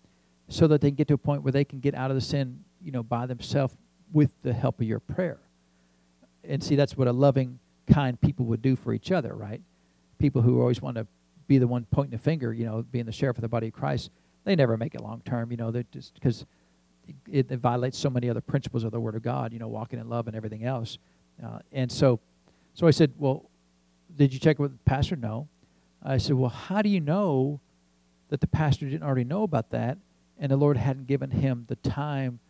[0.48, 2.20] so that they can get to a point where they can get out of the
[2.20, 3.76] sin, you know, by themselves
[4.12, 5.38] with the help of your prayer.
[6.44, 9.60] And see, that's what a loving kind people would do for each other, right?
[10.18, 11.06] People who always want to
[11.46, 13.72] be the one pointing the finger, you know, being the sheriff of the body of
[13.72, 14.10] Christ,
[14.44, 16.44] they never make it long term, you know, they just because
[17.28, 19.98] it, it, violates so many other principles of the Word of God, you know, walking
[19.98, 20.98] in love and everything else.
[21.44, 22.20] Uh, and so,
[22.80, 23.44] so I said, well,
[24.16, 25.14] did you check with the pastor?
[25.14, 25.48] No.
[26.02, 27.60] I said, well, how do you know
[28.30, 29.98] that the pastor didn't already know about that,
[30.38, 32.40] and the Lord hadn't given him the time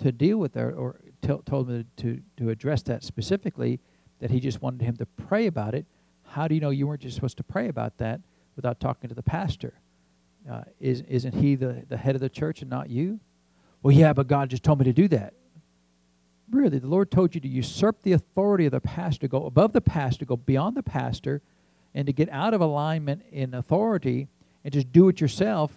[0.00, 3.78] to deal with that, or t- told him to to address that specifically?
[4.18, 5.86] That he just wanted him to pray about it.
[6.24, 8.20] How do you know you weren't just supposed to pray about that
[8.56, 9.74] without talking to the pastor?
[10.50, 13.20] Uh, is isn't he the the head of the church and not you?
[13.84, 15.34] Well, yeah, but God just told me to do that.
[16.50, 19.80] Really, the Lord told you to usurp the authority of the pastor, go above the
[19.80, 21.42] pastor, go beyond the pastor,
[21.94, 24.28] and to get out of alignment in authority
[24.64, 25.72] and just do it yourself.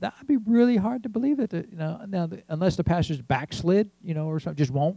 [0.00, 1.52] That would be really hard to believe it.
[1.52, 4.96] you know, now the, unless the pastor's backslid, you know, or something, just won't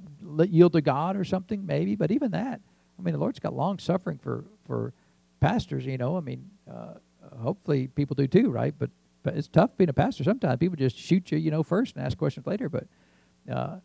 [0.49, 1.95] yield to God or something, maybe.
[1.95, 2.61] But even that,
[2.97, 4.93] I mean, the Lord's got long suffering for for
[5.39, 6.17] pastors, you know.
[6.17, 6.93] I mean, uh,
[7.39, 8.73] hopefully people do too, right?
[8.77, 8.91] But
[9.23, 10.23] but it's tough being a pastor.
[10.23, 12.69] Sometimes people just shoot you, you know, first and ask questions later.
[12.69, 12.85] But
[13.51, 13.77] uh,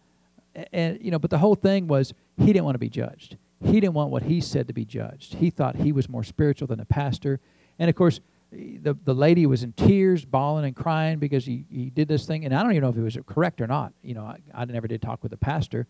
[0.73, 3.37] and you know, but the whole thing was he didn't want to be judged.
[3.65, 5.35] He didn't want what he said to be judged.
[5.35, 7.41] He thought he was more spiritual than a pastor.
[7.79, 8.21] And of course,
[8.53, 12.45] the the lady was in tears, bawling and crying because he, he did this thing.
[12.45, 13.93] And I don't even know if it was correct or not.
[14.03, 15.87] You know, I, I never did talk with the pastor.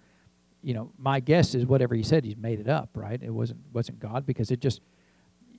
[0.63, 3.21] You know, my guess is whatever he said, he's made it up, right?
[3.23, 4.81] It wasn't wasn't God because it just,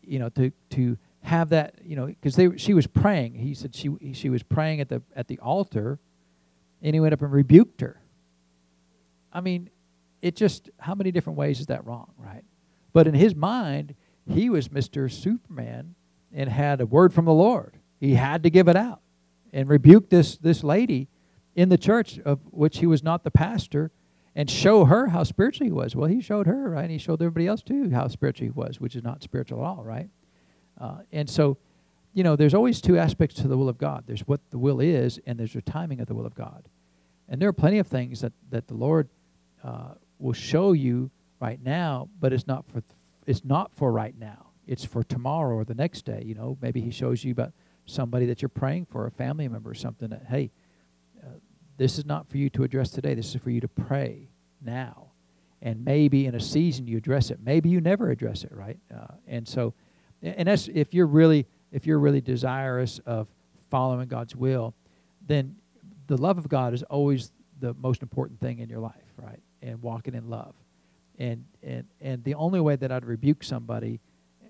[0.01, 3.35] you know, to to have that, you know, because they she was praying.
[3.35, 5.99] He said she she was praying at the at the altar,
[6.81, 8.01] and he went up and rebuked her.
[9.37, 9.69] I mean,
[10.23, 12.43] it just how many different ways is that wrong, right?
[12.91, 13.93] But in his mind,
[14.25, 15.93] he was Mister Superman
[16.33, 17.77] and had a word from the Lord.
[17.99, 19.01] He had to give it out
[19.53, 21.07] and rebuke this this lady
[21.55, 23.91] in the church of which he was not the pastor
[24.35, 25.95] and show her how spiritual he was.
[25.95, 26.83] Well, he showed her, right?
[26.83, 29.67] And he showed everybody else too how spiritual he was, which is not spiritual at
[29.67, 30.09] all, right?
[30.81, 31.57] Uh, and so,
[32.13, 34.05] you know, there's always two aspects to the will of God.
[34.07, 36.67] There's what the will is, and there's the timing of the will of God.
[37.29, 39.09] And there are plenty of things that, that the Lord
[39.67, 42.81] uh, will show you right now, but it's not for
[43.25, 44.47] it's not for right now.
[44.65, 46.23] It's for tomorrow or the next day.
[46.25, 47.51] You know, maybe He shows you about
[47.85, 50.09] somebody that you're praying for, a family member or something.
[50.09, 50.51] That hey,
[51.21, 51.31] uh,
[51.75, 53.13] this is not for you to address today.
[53.13, 54.29] This is for you to pray
[54.61, 55.11] now.
[55.61, 57.39] And maybe in a season you address it.
[57.43, 58.77] Maybe you never address it, right?
[58.93, 59.73] Uh, and so
[60.21, 63.27] and that's if you're really if you're really desirous of
[63.69, 64.73] following God's will,
[65.25, 65.57] then
[66.07, 69.41] the love of God is always the most important thing in your life, right?
[69.61, 70.53] And walking in love.
[71.17, 73.99] And and and the only way that I'd rebuke somebody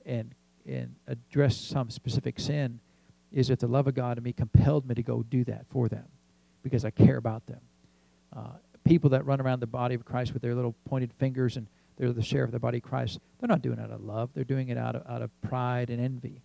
[0.06, 0.34] and
[0.68, 2.80] and address some specific sin
[3.32, 5.88] is if the love of God in me compelled me to go do that for
[5.88, 6.06] them
[6.64, 7.60] because I care about them.
[8.36, 8.50] Uh,
[8.84, 12.14] people that run around the body of Christ with their little pointed fingers and they're
[12.14, 13.20] the share of the body of Christ.
[13.40, 14.30] They're not doing it out of love.
[14.34, 16.42] They're doing it out of, out of pride and envy.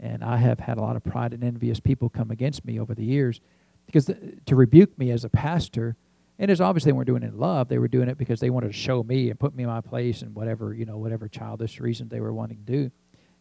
[0.00, 2.78] And I have had a lot of pride and envy as people come against me
[2.78, 3.40] over the years
[3.86, 4.06] because
[4.46, 5.96] to rebuke me as a pastor,
[6.38, 8.50] and as obviously they weren't doing it in love, they were doing it because they
[8.50, 11.28] wanted to show me and put me in my place and whatever, you know, whatever
[11.28, 12.90] childish reason they were wanting to do.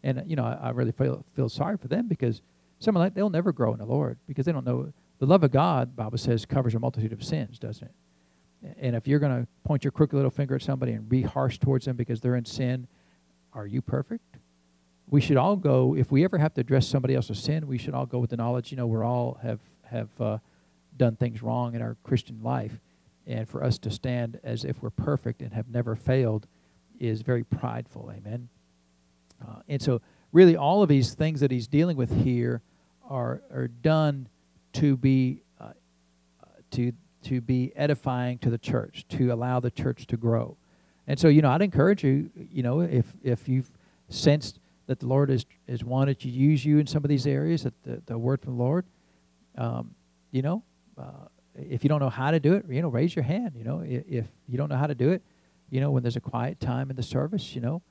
[0.03, 2.41] And, you know, I, I really feel, feel sorry for them because
[2.79, 4.93] some of that, they'll never grow in the Lord because they don't know.
[5.19, 7.93] The love of God, Bible says, covers a multitude of sins, doesn't it?
[8.79, 11.59] And if you're going to point your crooked little finger at somebody and be harsh
[11.59, 12.87] towards them because they're in sin,
[13.53, 14.37] are you perfect?
[15.09, 17.93] We should all go, if we ever have to address somebody else's sin, we should
[17.93, 20.37] all go with the knowledge, you know, we're all have, have uh,
[20.97, 22.79] done things wrong in our Christian life.
[23.27, 26.47] And for us to stand as if we're perfect and have never failed
[26.99, 28.11] is very prideful.
[28.15, 28.49] Amen.
[29.41, 30.01] Uh, and so,
[30.31, 32.61] really, all of these things that he's dealing with here
[33.09, 34.27] are, are done
[34.73, 35.71] to be uh,
[36.71, 40.55] to to be edifying to the church, to allow the church to grow.
[41.07, 43.71] And so, you know, I'd encourage you, you know, if if you've
[44.09, 47.63] sensed that the Lord has, has wanted to use you in some of these areas,
[47.63, 48.85] that the, the word from the Lord,
[49.57, 49.95] um,
[50.31, 50.63] you know,
[50.97, 53.53] uh, if you don't know how to do it, you know, raise your hand.
[53.55, 55.21] You know, if, if, you don't know how to do it,
[55.69, 57.81] you know, when there's a quiet time in the service, you know,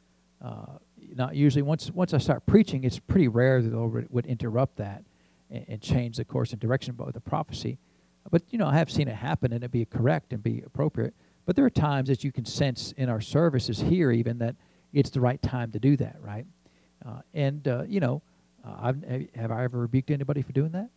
[0.43, 0.79] uh,
[1.15, 4.77] not usually once once I start preaching, it's pretty rare that the Lord would interrupt
[4.77, 5.05] that
[5.51, 7.79] and, and change the course and direction of the prophecy.
[8.31, 11.15] But, you know, I have seen it happen and it be correct and be appropriate.
[11.47, 14.57] But there are times that you can sense in our services here even that
[14.93, 16.47] it's the right time to do that, right?
[17.05, 18.23] Uh, and, uh, you know,
[18.67, 20.89] uh, I've, have I ever rebuked anybody for doing that?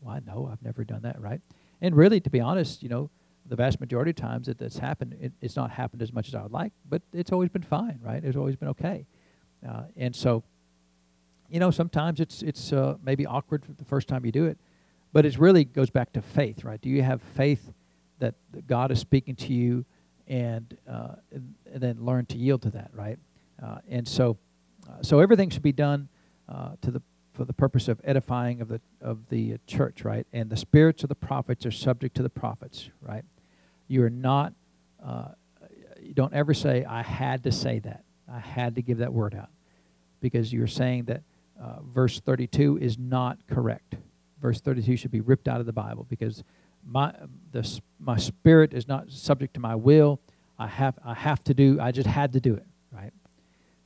[0.00, 1.40] Well, I know I've never done that, right?
[1.82, 3.10] And really, to be honest, you know,
[3.44, 6.34] the vast majority of times that that's happened, it, it's not happened as much as
[6.34, 8.24] I would like, but it's always been fine, right?
[8.24, 9.04] It's always been okay.
[9.68, 10.44] Uh, and so,
[11.50, 14.58] you know, sometimes it's it's uh, maybe awkward the first time you do it,
[15.12, 16.80] but it really goes back to faith, right?
[16.80, 17.72] Do you have faith
[18.20, 18.34] that
[18.68, 19.84] God is speaking to you
[20.28, 23.18] and, uh, and then learn to yield to that, right?
[23.60, 24.38] Uh, and so,
[24.88, 26.08] uh, so everything should be done
[26.48, 27.02] uh, to the
[27.32, 30.26] for the purpose of edifying of the of the church, right?
[30.32, 33.24] And the spirits of the prophets are subject to the prophets, right?
[33.88, 34.52] You are not.
[35.04, 35.28] Uh,
[36.00, 38.04] you don't ever say, "I had to say that.
[38.30, 39.50] I had to give that word out,"
[40.20, 41.22] because you're saying that
[41.60, 43.96] uh, verse 32 is not correct.
[44.40, 46.42] Verse 32 should be ripped out of the Bible because
[46.86, 47.14] my
[47.52, 50.20] the my spirit is not subject to my will.
[50.58, 51.78] I have I have to do.
[51.80, 53.12] I just had to do it, right?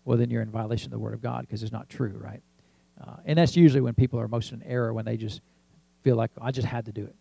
[0.05, 2.43] Well, then you're in violation of the Word of God because it's not true, right?
[3.01, 5.41] Uh, and that's usually when people are most in error when they just
[6.03, 7.15] feel like I just had to do it.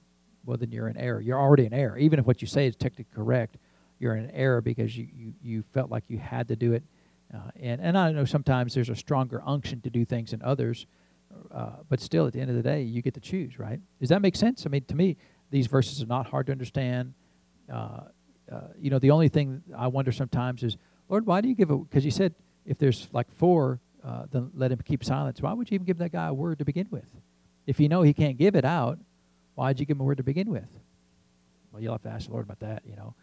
[0.46, 1.20] Well, then you're in error.
[1.20, 1.98] You're already in error.
[1.98, 3.58] Even if what you say is technically correct,
[4.00, 6.84] you're in error because you, you, you felt like you had to do it.
[7.34, 10.86] Uh, and, and I know sometimes there's a stronger unction to do things than others,
[11.52, 13.80] uh, but still, at the end of the day, you get to choose, right?
[14.00, 14.66] Does that make sense?
[14.66, 15.18] I mean, to me,
[15.50, 17.14] these verses are not hard to understand.
[17.72, 18.02] Uh,
[18.52, 20.78] uh you know, the only thing I wonder sometimes is,
[21.10, 21.78] Lord, why do you give a?
[21.78, 25.42] Because you said if there's like four uh, then let him keep silence.
[25.42, 27.10] Why would you even give that guy a word to begin with?
[27.66, 29.00] If you know he can't give it out,
[29.56, 30.68] why'd you give him a word to begin with?
[31.72, 33.16] Well, you'll have to ask the Lord about that, you know.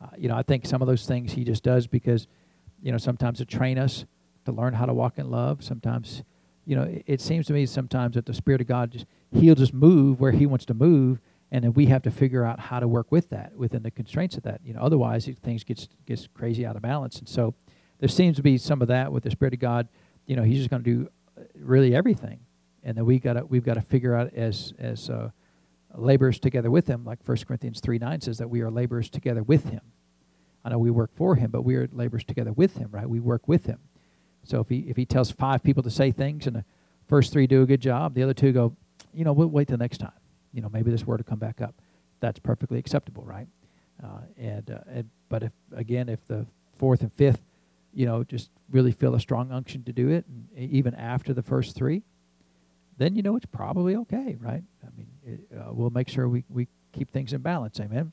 [0.00, 2.26] Uh, you know, I think some of those things he just does because,
[2.82, 4.06] you know, sometimes to train us
[4.46, 5.62] to learn how to walk in love.
[5.62, 6.22] Sometimes,
[6.64, 9.54] you know, it, it seems to me sometimes that the Spirit of God just, he'll
[9.54, 11.20] just move where he wants to move
[11.52, 14.36] and then we have to figure out how to work with that within the constraints
[14.36, 14.60] of that.
[14.64, 17.18] You know, otherwise things gets gets crazy out of balance.
[17.18, 17.54] And so
[17.98, 19.88] there seems to be some of that with the Spirit of God
[20.26, 21.08] you know, he's just going to do
[21.38, 22.40] uh, really everything,
[22.84, 25.30] and then we got to we've got to figure out as as uh,
[25.94, 29.42] laborers together with him, like First Corinthians three nine says that we are laborers together
[29.42, 29.80] with him.
[30.64, 33.08] I know we work for him, but we are laborers together with him, right?
[33.08, 33.78] We work with him.
[34.44, 36.64] So if he if he tells five people to say things and the
[37.08, 38.76] first three do a good job, the other two go,
[39.14, 40.12] you know, we'll wait till next time.
[40.52, 41.74] You know, maybe this word will come back up.
[42.20, 43.46] That's perfectly acceptable, right?
[44.02, 46.46] Uh, and, uh, and but if again, if the
[46.78, 47.40] fourth and fifth
[47.92, 51.42] you know, just really feel a strong unction to do it, and even after the
[51.42, 52.02] first three,
[52.98, 54.62] then you know it's probably okay, right?
[54.84, 58.12] I mean, it, uh, we'll make sure we, we keep things in balance, amen.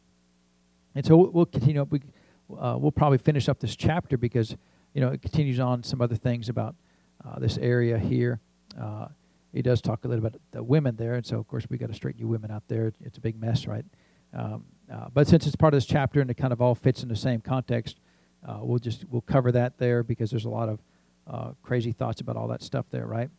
[0.95, 1.86] And so we'll, continue.
[1.89, 2.01] We
[2.49, 4.55] uh, we'll probably finish up this chapter because
[4.93, 6.75] you know it continues on some other things about
[7.23, 8.39] uh, this area here.
[8.80, 9.07] Uh,
[9.53, 11.78] he does talk a little bit about the women there, and so of course we
[11.78, 12.93] got to straighten you women out there.
[13.03, 13.86] It's a big mess, right?
[14.34, 17.03] Um, uh, but since it's part of this chapter and it kind of all fits
[17.03, 17.99] in the same context,
[18.47, 20.79] uh, we'll just we'll cover that there because there's a lot of
[21.27, 23.29] uh, crazy thoughts about all that stuff there, right?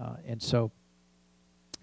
[0.00, 0.70] Uh, and so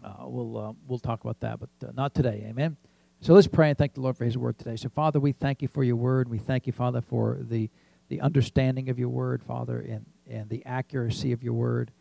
[0.03, 2.45] uh, we'll uh, we'll talk about that, but uh, not today.
[2.47, 2.75] Amen.
[3.21, 4.75] So let's pray and thank the Lord for His word today.
[4.75, 6.29] So Father, we thank you for your word.
[6.29, 7.69] We thank you, Father, for the
[8.09, 11.91] the understanding of your word, Father, and and the accuracy of your word.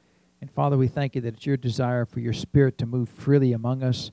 [0.41, 3.53] And Father, we thank you that it's your desire for your Spirit to move freely
[3.53, 4.11] among us.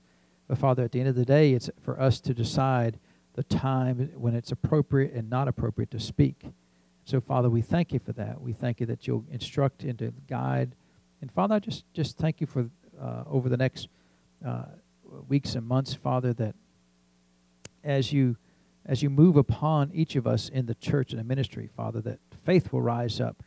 [0.47, 2.99] But Father, at the end of the day, it's for us to decide
[3.35, 6.45] the time when it's appropriate and not appropriate to speak.
[7.05, 8.39] So, Father, we thank you for that.
[8.41, 10.75] We thank you that you'll instruct and to guide.
[11.21, 12.69] And, Father, I just, just thank you for
[13.01, 13.87] uh, over the next
[14.45, 14.65] uh,
[15.27, 16.55] weeks and months, Father, that
[17.83, 18.35] as you
[18.85, 22.19] as you move upon each of us in the church and the ministry, Father, that
[22.43, 23.43] faith will rise up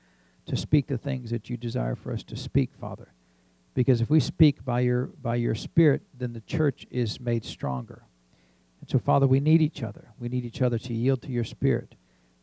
[0.46, 3.12] to speak the things that you desire for us to speak, Father.
[3.74, 8.04] Because if we speak by your by your Spirit, then the church is made stronger.
[8.82, 10.08] And so, Father, we need each other.
[10.18, 11.94] We need each other to yield to your Spirit.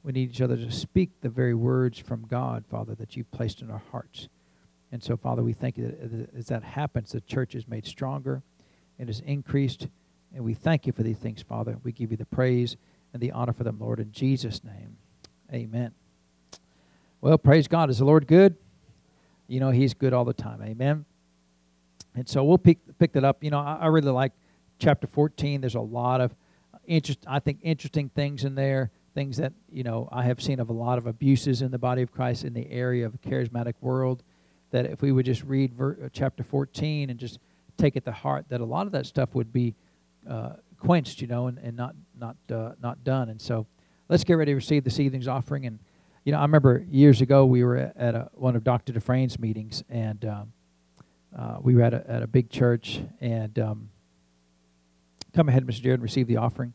[0.03, 3.61] We need each other to speak the very words from God, Father, that you've placed
[3.61, 4.29] in our hearts.
[4.89, 8.41] And so, Father, we thank you that as that happens, the church is made stronger
[8.97, 9.89] and is increased.
[10.33, 11.77] And we thank you for these things, Father.
[11.83, 12.77] We give you the praise
[13.13, 14.95] and the honor for them, Lord, in Jesus' name.
[15.53, 15.91] Amen.
[17.19, 17.89] Well, praise God.
[17.89, 18.55] Is the Lord good?
[19.47, 20.61] You know, He's good all the time.
[20.63, 21.03] Amen.
[22.15, 23.43] And so we'll pick, pick that up.
[23.43, 24.31] You know, I, I really like
[24.79, 25.61] chapter 14.
[25.61, 26.33] There's a lot of
[26.85, 28.91] interest, I think, interesting things in there.
[29.13, 32.01] Things that you know I have seen of a lot of abuses in the body
[32.01, 34.23] of Christ in the area of the charismatic world.
[34.71, 37.39] That if we would just read ver- uh, chapter 14 and just
[37.77, 39.73] take it to heart, that a lot of that stuff would be
[40.29, 43.29] uh, quenched, you know, and, and not not uh, not done.
[43.29, 43.65] And so,
[44.09, 45.65] let's get ready to receive this evening's offering.
[45.65, 45.79] And
[46.23, 48.93] you know, I remember years ago we were at a, one of Dr.
[48.93, 50.53] Dufresne's meetings, and um,
[51.37, 53.89] uh, we were at a, at a big church, and um,
[55.35, 55.81] come ahead, Mr.
[55.81, 56.73] Jared, and receive the offering.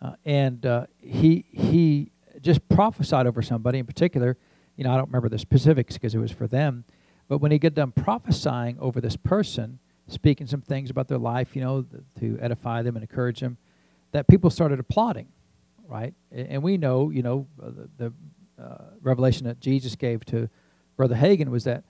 [0.00, 4.36] Uh, and uh, he he just prophesied over somebody in particular.
[4.76, 6.84] You know, I don't remember the specifics because it was for them.
[7.28, 11.56] But when he got done prophesying over this person, speaking some things about their life,
[11.56, 11.84] you know,
[12.20, 13.56] to edify them and encourage them,
[14.12, 15.28] that people started applauding,
[15.88, 16.14] right?
[16.30, 18.12] And we know, you know, uh, the,
[18.62, 20.48] uh, revelation that Jesus gave to
[20.96, 21.84] Brother Hagin was that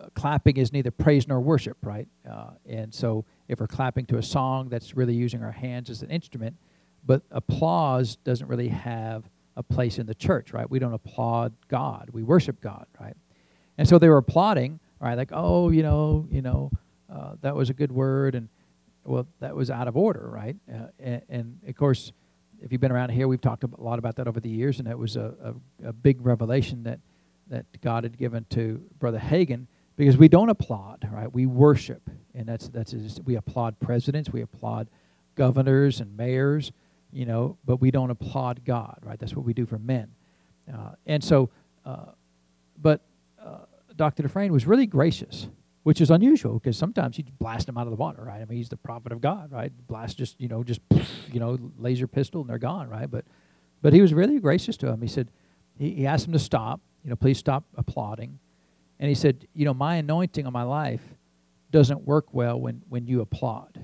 [0.00, 2.08] uh, clapping is neither praise nor worship, right?
[2.66, 6.10] And so if we're clapping to a song, that's really using our hands as an
[6.10, 6.56] instrument.
[7.04, 10.68] But applause doesn't really have a place in the church, right?
[10.68, 12.10] We don't applaud God.
[12.12, 13.16] We worship God, right?
[13.78, 15.14] And so they were applauding, right?
[15.14, 16.70] Like, oh, you know, you know,
[17.12, 18.48] uh, that was a good word, and
[19.04, 20.56] well, that was out of order, right?
[20.72, 22.12] Uh, and, and, of course,
[22.60, 24.88] if you've been around here, we've talked a lot about that over the years, and
[24.88, 26.98] that was a, a, a big revelation that
[27.48, 29.66] that God had given to Brother Hagin
[29.96, 31.32] because we don't applaud, right?
[31.32, 34.88] We worship, and that's that's just, we applaud presidents, we applaud
[35.34, 36.72] governors and mayors,
[37.12, 39.18] you know, but we don't applaud God, right?
[39.18, 40.08] That's what we do for men,
[40.72, 41.50] uh, and so,
[41.84, 42.12] uh,
[42.80, 43.00] but
[43.42, 43.60] uh,
[43.96, 44.22] Dr.
[44.22, 45.48] Dufresne was really gracious,
[45.82, 48.42] which is unusual because sometimes you blast them out of the water, right?
[48.42, 49.72] I mean, he's the prophet of God, right?
[49.86, 50.80] Blast just you know just
[51.32, 53.10] you know laser pistol and they're gone, right?
[53.10, 53.24] But
[53.82, 55.00] but he was really gracious to him.
[55.00, 55.30] He said
[55.78, 58.38] he, he asked him to stop, you know, please stop applauding.
[58.98, 61.02] And he said, you know, my anointing on my life
[61.70, 63.80] doesn't work well when, when you applaud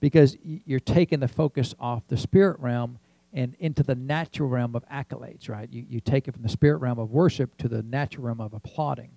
[0.00, 2.98] because you're taking the focus off the spirit realm
[3.32, 5.68] and into the natural realm of accolades, right?
[5.70, 8.54] You, you take it from the spirit realm of worship to the natural realm of
[8.54, 9.10] applauding.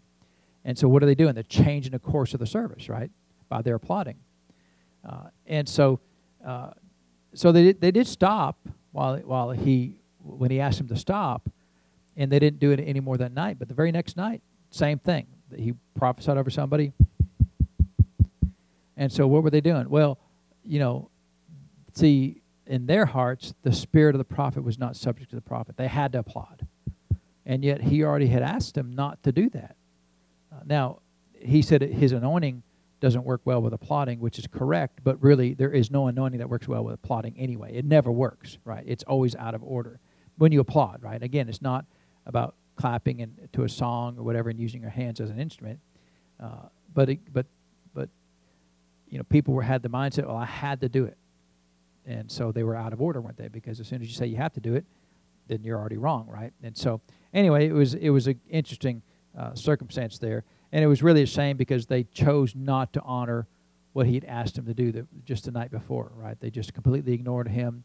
[0.66, 1.34] And so what are they doing?
[1.34, 3.10] They're changing the course of the service, right?
[3.50, 4.18] By their applauding.
[5.08, 6.00] Uh, and so
[6.46, 6.72] uh,
[7.34, 8.58] so they, they did stop
[8.92, 11.50] while, while he, when he asked him to stop,
[12.18, 13.58] and they didn't do it any more that night.
[13.58, 14.42] But the very next night,
[14.72, 15.28] same thing.
[15.56, 16.94] He prophesied over somebody.
[18.98, 19.90] And so what were they doing?
[19.90, 20.18] Well,
[20.64, 21.10] you know,
[21.94, 25.78] see, in their hearts, the spirit of the prophet was not subject to the prophet.
[25.78, 26.66] They had to applaud.
[27.46, 29.76] And yet he already had asked them not to do that.
[30.52, 31.00] Uh, now,
[31.34, 32.64] he said his anointing
[33.00, 36.50] doesn't work well with applauding, which is correct, but really there is no anointing that
[36.50, 37.74] works well with applauding anyway.
[37.74, 38.84] It never works, right?
[38.86, 40.00] It's always out of order
[40.38, 41.22] when you applaud, right?
[41.22, 41.86] Again, it's not
[42.26, 45.80] about clapping and to a song or whatever and using your hands as an instrument.
[46.40, 47.46] Uh, but it, but
[47.94, 48.10] but
[49.08, 51.18] you know, people were had the mindset, well, I had to do it,
[52.08, 53.50] and so they were out of order, weren't they?
[53.50, 54.86] Because as soon as you say you have to do it,
[55.48, 56.54] then you're already wrong, right?
[56.64, 57.02] And so
[57.34, 59.04] anyway, it was it was an interesting
[59.38, 63.48] uh, circumstance there, and it was really a shame because they chose not to honor
[63.94, 66.40] what he had asked them to do the, just the night before, right?
[66.40, 67.84] They just completely ignored him,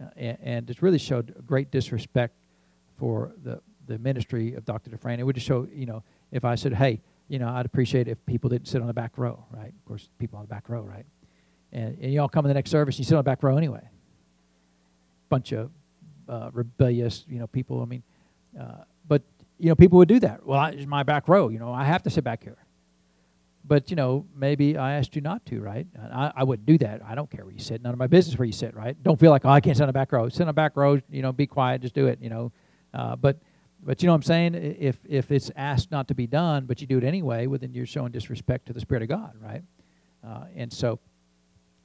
[0.00, 2.36] uh, and, and it really showed great disrespect
[2.96, 3.60] for the
[3.90, 4.90] the ministry of Dr.
[4.90, 5.20] Dufresne.
[5.20, 8.24] It would just show, you know, if I said, hey, you know, I'd appreciate if
[8.24, 9.68] people didn't sit on the back row, right?
[9.68, 11.04] Of course, people on the back row, right?
[11.72, 13.82] And, and y'all come in the next service, you sit on the back row anyway.
[15.28, 15.70] Bunch of
[16.28, 17.82] uh, rebellious, you know, people.
[17.82, 18.02] I mean,
[18.58, 19.22] uh, but
[19.58, 20.46] you know, people would do that.
[20.46, 21.48] Well, I, it's my back row.
[21.48, 22.56] You know, I have to sit back here.
[23.64, 25.86] But you know, maybe I asked you not to, right?
[26.12, 27.02] I, I wouldn't do that.
[27.06, 27.82] I don't care where you sit.
[27.82, 29.00] None of my business where you sit, right?
[29.02, 30.28] Don't feel like oh, I can't sit on the back row.
[30.28, 30.98] Sit on the back row.
[31.10, 31.82] You know, be quiet.
[31.82, 32.18] Just do it.
[32.20, 32.52] You know,
[32.94, 33.38] uh, but
[33.82, 34.54] but you know what I'm saying?
[34.54, 37.72] If if it's asked not to be done, but you do it anyway, well, then
[37.72, 39.62] you're showing disrespect to the Spirit of God, right?
[40.26, 40.98] Uh, and so,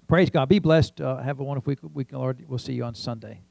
[0.08, 0.50] praise God.
[0.50, 1.00] Be blessed.
[1.00, 2.43] Uh, have a wonderful week, week, Lord.
[2.48, 3.41] We'll see you on Sunday.